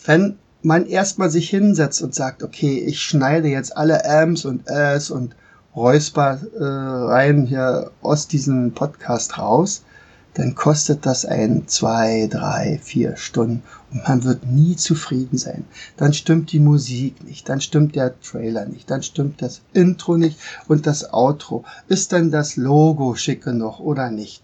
wenn 0.06 0.38
man 0.62 0.86
erstmal 0.86 1.30
sich 1.30 1.50
hinsetzt 1.50 2.02
und 2.02 2.14
sagt, 2.14 2.44
okay, 2.44 2.80
ich 2.80 3.02
schneide 3.02 3.48
jetzt 3.48 3.76
alle 3.76 4.04
M's 4.04 4.46
und 4.46 4.68
Äs 4.68 5.10
und 5.10 5.36
Räusper 5.78 6.42
äh, 6.60 6.64
rein 6.64 7.46
hier 7.46 7.92
aus 8.02 8.28
diesem 8.28 8.74
Podcast 8.74 9.38
raus, 9.38 9.84
dann 10.34 10.56
kostet 10.56 11.06
das 11.06 11.24
ein 11.24 11.68
zwei, 11.68 12.28
drei, 12.32 12.80
vier 12.84 13.16
Stunden 13.16 13.62
und 13.92 14.08
man 14.08 14.24
wird 14.24 14.48
nie 14.48 14.76
zufrieden 14.76 15.38
sein. 15.38 15.66
Dann 15.96 16.14
stimmt 16.14 16.52
die 16.52 16.60
Musik 16.60 17.24
nicht, 17.24 17.48
dann 17.48 17.62
stimmt 17.62 17.96
der 17.96 18.20
Trailer 18.22 18.66
nicht, 18.66 18.90
dann 18.90 19.04
stimmt 19.04 19.40
das 19.44 19.62
Intro 19.74 20.18
nicht 20.18 20.40
und 20.68 20.88
das 20.88 21.14
Outro. 21.14 21.64
Ist 21.88 22.12
dann 22.12 22.32
das 22.32 22.56
Logo 22.56 23.14
schick 23.14 23.44
genug 23.44 23.80
oder 23.80 24.10
nicht? 24.10 24.42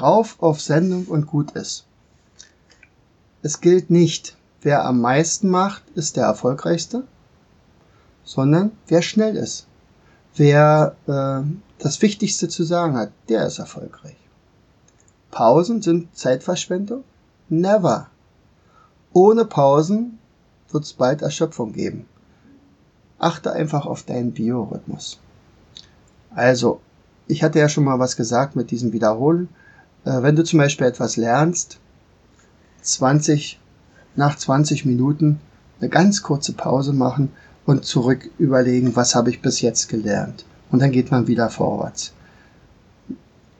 Rauf 0.00 0.36
auf 0.40 0.58
Sendung 0.58 1.04
und 1.04 1.26
gut 1.26 1.50
ist. 1.52 1.84
Es 3.42 3.60
gilt 3.60 3.90
nicht, 3.90 4.38
wer 4.62 4.86
am 4.86 5.02
meisten 5.02 5.50
macht, 5.50 5.82
ist 5.94 6.16
der 6.16 6.24
erfolgreichste, 6.24 7.04
sondern 8.24 8.70
wer 8.88 9.02
schnell 9.02 9.36
ist. 9.36 9.66
Wer 10.36 10.96
äh, 11.06 11.46
das 11.78 12.02
Wichtigste 12.02 12.48
zu 12.48 12.64
sagen 12.64 12.96
hat, 12.96 13.12
der 13.28 13.46
ist 13.46 13.58
erfolgreich. 13.58 14.16
Pausen 15.30 15.82
sind 15.82 16.16
Zeitverschwendung? 16.16 17.04
Never. 17.48 18.08
Ohne 19.12 19.44
Pausen 19.44 20.18
wird 20.70 20.84
es 20.84 20.92
bald 20.92 21.22
Erschöpfung 21.22 21.72
geben. 21.72 22.06
Achte 23.18 23.52
einfach 23.52 23.86
auf 23.86 24.02
deinen 24.02 24.32
Biorhythmus. 24.32 25.20
Also, 26.34 26.80
ich 27.28 27.44
hatte 27.44 27.60
ja 27.60 27.68
schon 27.68 27.84
mal 27.84 28.00
was 28.00 28.16
gesagt 28.16 28.56
mit 28.56 28.70
diesem 28.70 28.92
Wiederholen. 28.92 29.48
Äh, 30.04 30.22
wenn 30.22 30.34
du 30.36 30.42
zum 30.42 30.58
Beispiel 30.58 30.86
etwas 30.86 31.16
lernst, 31.16 31.78
20 32.82 33.60
nach 34.16 34.36
20 34.36 34.84
Minuten 34.84 35.40
eine 35.80 35.88
ganz 35.88 36.22
kurze 36.22 36.52
Pause 36.52 36.92
machen 36.92 37.32
und 37.66 37.84
zurück 37.84 38.30
überlegen, 38.38 38.96
was 38.96 39.14
habe 39.14 39.30
ich 39.30 39.42
bis 39.42 39.60
jetzt 39.60 39.88
gelernt. 39.88 40.44
Und 40.70 40.80
dann 40.80 40.92
geht 40.92 41.10
man 41.10 41.26
wieder 41.26 41.50
vorwärts. 41.50 42.12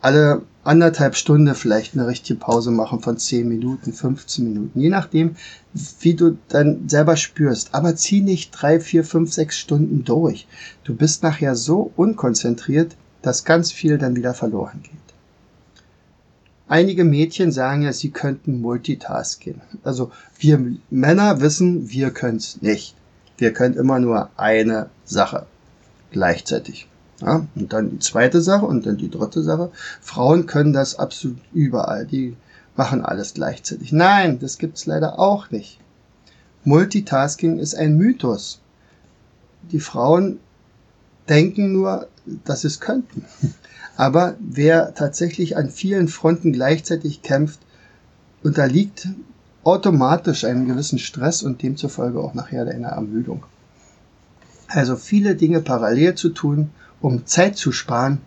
Alle 0.00 0.42
anderthalb 0.64 1.14
Stunden 1.14 1.54
vielleicht 1.54 1.94
eine 1.94 2.06
richtige 2.06 2.38
Pause 2.38 2.70
machen 2.70 3.00
von 3.00 3.18
10 3.18 3.48
Minuten, 3.48 3.92
15 3.92 4.44
Minuten, 4.44 4.80
je 4.80 4.88
nachdem, 4.88 5.36
wie 6.00 6.14
du 6.14 6.38
dann 6.48 6.88
selber 6.88 7.16
spürst. 7.16 7.74
Aber 7.74 7.96
zieh 7.96 8.20
nicht 8.20 8.50
drei, 8.50 8.80
vier, 8.80 9.04
fünf, 9.04 9.32
sechs 9.32 9.58
Stunden 9.58 10.04
durch. 10.04 10.46
Du 10.84 10.94
bist 10.94 11.22
nachher 11.22 11.54
so 11.54 11.92
unkonzentriert, 11.96 12.96
dass 13.22 13.44
ganz 13.44 13.72
viel 13.72 13.98
dann 13.98 14.16
wieder 14.16 14.34
verloren 14.34 14.80
geht. 14.82 14.92
Einige 16.66 17.04
Mädchen 17.04 17.52
sagen 17.52 17.82
ja, 17.82 17.92
sie 17.92 18.10
könnten 18.10 18.60
Multitasking. 18.60 19.60
Also 19.82 20.10
wir 20.38 20.76
Männer 20.90 21.40
wissen, 21.40 21.90
wir 21.90 22.10
können 22.10 22.38
es 22.38 22.62
nicht. 22.62 22.94
Wir 23.36 23.52
können 23.52 23.74
immer 23.74 23.98
nur 23.98 24.30
eine 24.36 24.88
Sache 25.04 25.46
gleichzeitig. 26.12 26.88
Ja, 27.20 27.46
und 27.54 27.72
dann 27.72 27.90
die 27.90 27.98
zweite 28.00 28.40
Sache 28.40 28.66
und 28.66 28.86
dann 28.86 28.96
die 28.96 29.10
dritte 29.10 29.42
Sache. 29.42 29.70
Frauen 30.00 30.46
können 30.46 30.72
das 30.72 30.98
absolut 30.98 31.38
überall. 31.52 32.06
Die 32.06 32.36
machen 32.76 33.04
alles 33.04 33.34
gleichzeitig. 33.34 33.92
Nein, 33.92 34.38
das 34.40 34.58
gibt's 34.58 34.86
leider 34.86 35.18
auch 35.18 35.50
nicht. 35.50 35.78
Multitasking 36.64 37.58
ist 37.58 37.74
ein 37.74 37.96
Mythos. 37.96 38.60
Die 39.70 39.80
Frauen 39.80 40.38
denken 41.28 41.72
nur, 41.72 42.08
dass 42.44 42.62
sie 42.62 42.68
es 42.68 42.80
könnten. 42.80 43.24
Aber 43.96 44.34
wer 44.40 44.94
tatsächlich 44.94 45.56
an 45.56 45.70
vielen 45.70 46.08
Fronten 46.08 46.52
gleichzeitig 46.52 47.22
kämpft, 47.22 47.60
unterliegt 48.42 49.08
automatisch 49.64 50.44
einem 50.44 50.66
gewissen 50.66 50.98
Stress 50.98 51.42
und 51.42 51.62
demzufolge 51.62 52.20
auch 52.20 52.34
nachher 52.34 52.66
einer 52.66 52.88
Ermüdung. 52.88 53.44
Also 54.68 54.96
viele 54.96 55.36
Dinge 55.36 55.60
parallel 55.60 56.14
zu 56.14 56.30
tun, 56.30 56.70
um 57.00 57.26
Zeit 57.26 57.56
zu 57.56 57.72
sparen, 57.72 58.20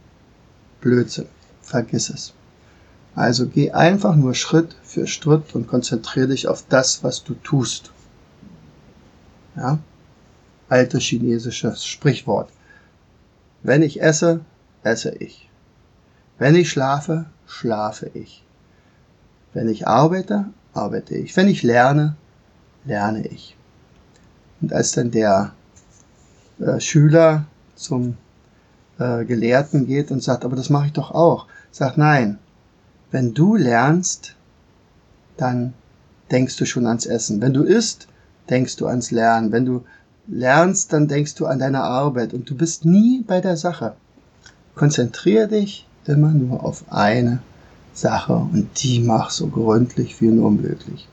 Blödsinn. 0.82 1.28
Vergiss 1.62 2.10
es. 2.10 2.34
Also 3.16 3.48
geh 3.48 3.72
einfach 3.72 4.16
nur 4.16 4.36
Schritt 4.36 4.76
für 4.84 5.08
Schritt 5.08 5.56
und 5.56 5.68
konzentriere 5.68 6.28
dich 6.28 6.48
auf 6.48 6.64
das, 6.70 7.04
was 7.04 7.24
du 7.24 7.34
tust. 7.34 7.92
Ja? 9.56 9.80
Altes 10.70 11.04
chinesisches 11.04 11.86
Sprichwort. 11.86 12.50
Wenn 13.64 13.82
ich 13.82 14.02
esse, 14.02 14.42
esse 14.84 15.16
ich. 15.16 15.50
Wenn 16.38 16.56
ich 16.56 16.70
schlafe, 16.70 17.26
schlafe 17.48 18.12
ich. 18.14 18.44
Wenn 19.54 19.68
ich 19.68 19.88
arbeite, 19.88 20.46
arbeite 20.78 21.16
ich. 21.16 21.36
Wenn 21.36 21.48
ich 21.48 21.64
lerne, 21.64 22.16
lerne 22.86 23.28
ich. 23.28 23.56
Und 24.62 24.74
als 24.74 24.94
dann 24.94 25.12
der 25.12 25.54
äh, 26.60 26.80
Schüler 26.80 27.46
zum 27.76 28.18
äh, 29.00 29.26
Gelehrten 29.26 29.86
geht 29.86 30.12
und 30.12 30.24
sagt, 30.24 30.46
aber 30.46 30.56
das 30.56 30.70
mache 30.70 30.88
ich 30.88 30.94
doch 30.94 31.12
auch, 31.12 31.48
sagt 31.72 31.98
nein, 31.98 32.40
wenn 33.12 33.34
du 33.34 33.56
lernst, 33.56 34.36
dann 35.38 35.74
denkst 36.32 36.58
du 36.58 36.66
schon 36.66 36.88
ans 36.88 37.06
Essen. 37.06 37.42
Wenn 37.42 37.54
du 37.54 37.64
isst, 37.64 38.08
denkst 38.50 38.76
du 38.78 38.88
ans 38.88 39.12
Lernen. 39.12 39.52
Wenn 39.52 39.66
du 39.66 39.86
lernst, 40.28 40.92
dann 40.94 41.08
denkst 41.08 41.36
du 41.36 41.46
an 41.46 41.60
deine 41.60 41.82
Arbeit 41.82 42.34
und 42.34 42.50
du 42.50 42.56
bist 42.56 42.86
nie 42.86 43.24
bei 43.26 43.40
der 43.40 43.56
Sache. 43.56 43.96
Konzentriere 44.76 45.48
dich 45.48 45.88
immer 46.06 46.32
nur 46.32 46.64
auf 46.64 46.86
eine 46.90 47.40
Sache 47.98 48.34
und 48.34 48.70
die 48.84 49.00
mach 49.00 49.30
so 49.32 49.48
gründlich 49.48 50.22
wie 50.22 50.28
nur 50.28 50.52
möglich. 50.52 51.08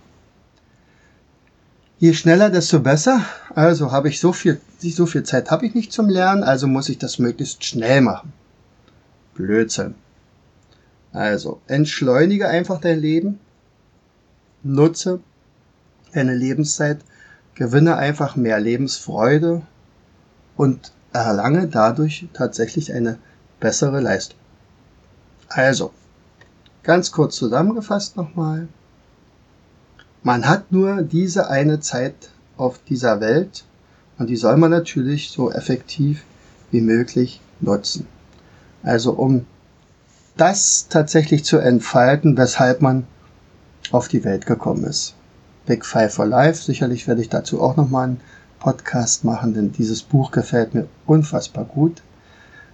Je 1.98 2.12
schneller, 2.12 2.50
desto 2.50 2.80
besser. 2.80 3.24
Also 3.54 3.90
habe 3.90 4.08
ich 4.08 4.20
so 4.20 4.32
viel, 4.32 4.60
so 4.78 5.06
viel 5.06 5.22
Zeit 5.22 5.50
habe 5.50 5.64
ich 5.66 5.74
nicht 5.74 5.92
zum 5.92 6.08
Lernen, 6.08 6.42
also 6.42 6.66
muss 6.66 6.88
ich 6.88 6.98
das 6.98 7.18
möglichst 7.18 7.64
schnell 7.64 8.00
machen. 8.00 8.32
Blödsinn. 9.34 9.94
Also 11.12 11.60
entschleunige 11.66 12.48
einfach 12.48 12.80
dein 12.80 13.00
Leben, 13.00 13.38
nutze 14.62 15.20
deine 16.12 16.34
Lebenszeit, 16.34 16.98
gewinne 17.54 17.96
einfach 17.96 18.36
mehr 18.36 18.60
Lebensfreude 18.60 19.62
und 20.56 20.92
erlange 21.12 21.68
dadurch 21.68 22.26
tatsächlich 22.32 22.92
eine 22.92 23.18
bessere 23.60 24.00
Leistung. 24.00 24.38
Also, 25.48 25.92
ganz 26.84 27.10
kurz 27.10 27.36
zusammengefasst 27.36 28.16
nochmal. 28.16 28.68
Man 30.22 30.48
hat 30.48 30.70
nur 30.70 31.02
diese 31.02 31.50
eine 31.50 31.80
Zeit 31.80 32.14
auf 32.56 32.78
dieser 32.88 33.20
Welt 33.20 33.64
und 34.18 34.28
die 34.28 34.36
soll 34.36 34.56
man 34.56 34.70
natürlich 34.70 35.30
so 35.30 35.50
effektiv 35.50 36.24
wie 36.70 36.80
möglich 36.80 37.40
nutzen. 37.60 38.06
Also 38.82 39.12
um 39.12 39.46
das 40.36 40.88
tatsächlich 40.88 41.44
zu 41.44 41.58
entfalten, 41.58 42.36
weshalb 42.36 42.80
man 42.80 43.06
auf 43.90 44.08
die 44.08 44.24
Welt 44.24 44.46
gekommen 44.46 44.84
ist. 44.84 45.14
Big 45.66 45.84
Five 45.84 46.14
for 46.14 46.26
Life, 46.26 46.62
sicherlich 46.62 47.06
werde 47.06 47.22
ich 47.22 47.28
dazu 47.28 47.60
auch 47.62 47.76
nochmal 47.76 48.08
einen 48.08 48.20
Podcast 48.58 49.24
machen, 49.24 49.54
denn 49.54 49.72
dieses 49.72 50.02
Buch 50.02 50.30
gefällt 50.30 50.74
mir 50.74 50.88
unfassbar 51.06 51.64
gut. 51.64 52.02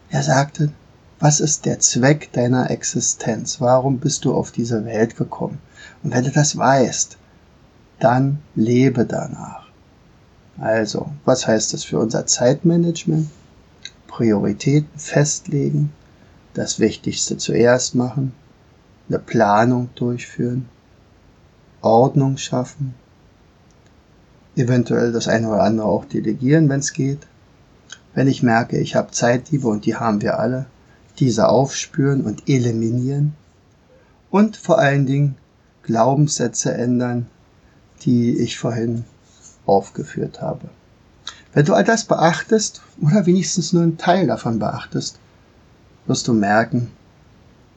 Er 0.08 0.22
sagte, 0.22 0.72
was 1.20 1.40
ist 1.40 1.66
der 1.66 1.78
Zweck 1.78 2.32
deiner 2.32 2.70
Existenz? 2.70 3.60
Warum 3.60 3.98
bist 3.98 4.24
du 4.24 4.34
auf 4.34 4.52
diese 4.52 4.86
Welt 4.86 5.16
gekommen? 5.16 5.58
Und 6.02 6.14
wenn 6.14 6.24
du 6.24 6.30
das 6.30 6.56
weißt, 6.56 7.18
dann 7.98 8.38
lebe 8.54 9.04
danach. 9.04 9.66
Also, 10.58 11.10
was 11.26 11.46
heißt 11.46 11.74
das 11.74 11.84
für 11.84 11.98
unser 11.98 12.26
Zeitmanagement? 12.26 13.28
Prioritäten 14.08 14.98
festlegen, 14.98 15.92
das 16.54 16.80
Wichtigste 16.80 17.36
zuerst 17.36 17.94
machen, 17.94 18.32
eine 19.08 19.18
Planung 19.18 19.90
durchführen, 19.94 20.68
Ordnung 21.82 22.36
schaffen, 22.38 22.94
eventuell 24.56 25.12
das 25.12 25.28
eine 25.28 25.48
oder 25.48 25.62
andere 25.62 25.86
auch 25.86 26.04
delegieren, 26.06 26.68
wenn 26.68 26.80
es 26.80 26.92
geht. 26.92 27.26
Wenn 28.14 28.26
ich 28.26 28.42
merke, 28.42 28.78
ich 28.78 28.96
habe 28.96 29.12
Zeitdiebe 29.12 29.68
und 29.68 29.86
die 29.86 29.96
haben 29.96 30.20
wir 30.20 30.38
alle, 30.38 30.66
diese 31.20 31.48
aufspüren 31.48 32.22
und 32.22 32.48
eliminieren 32.48 33.34
und 34.30 34.56
vor 34.56 34.78
allen 34.78 35.06
Dingen 35.06 35.36
Glaubenssätze 35.82 36.72
ändern, 36.72 37.26
die 38.02 38.38
ich 38.38 38.58
vorhin 38.58 39.04
aufgeführt 39.66 40.40
habe. 40.40 40.68
Wenn 41.52 41.66
du 41.66 41.74
all 41.74 41.84
das 41.84 42.04
beachtest 42.04 42.80
oder 43.00 43.26
wenigstens 43.26 43.72
nur 43.72 43.82
einen 43.82 43.98
Teil 43.98 44.26
davon 44.26 44.58
beachtest, 44.58 45.18
wirst 46.06 46.26
du 46.28 46.32
merken, 46.32 46.90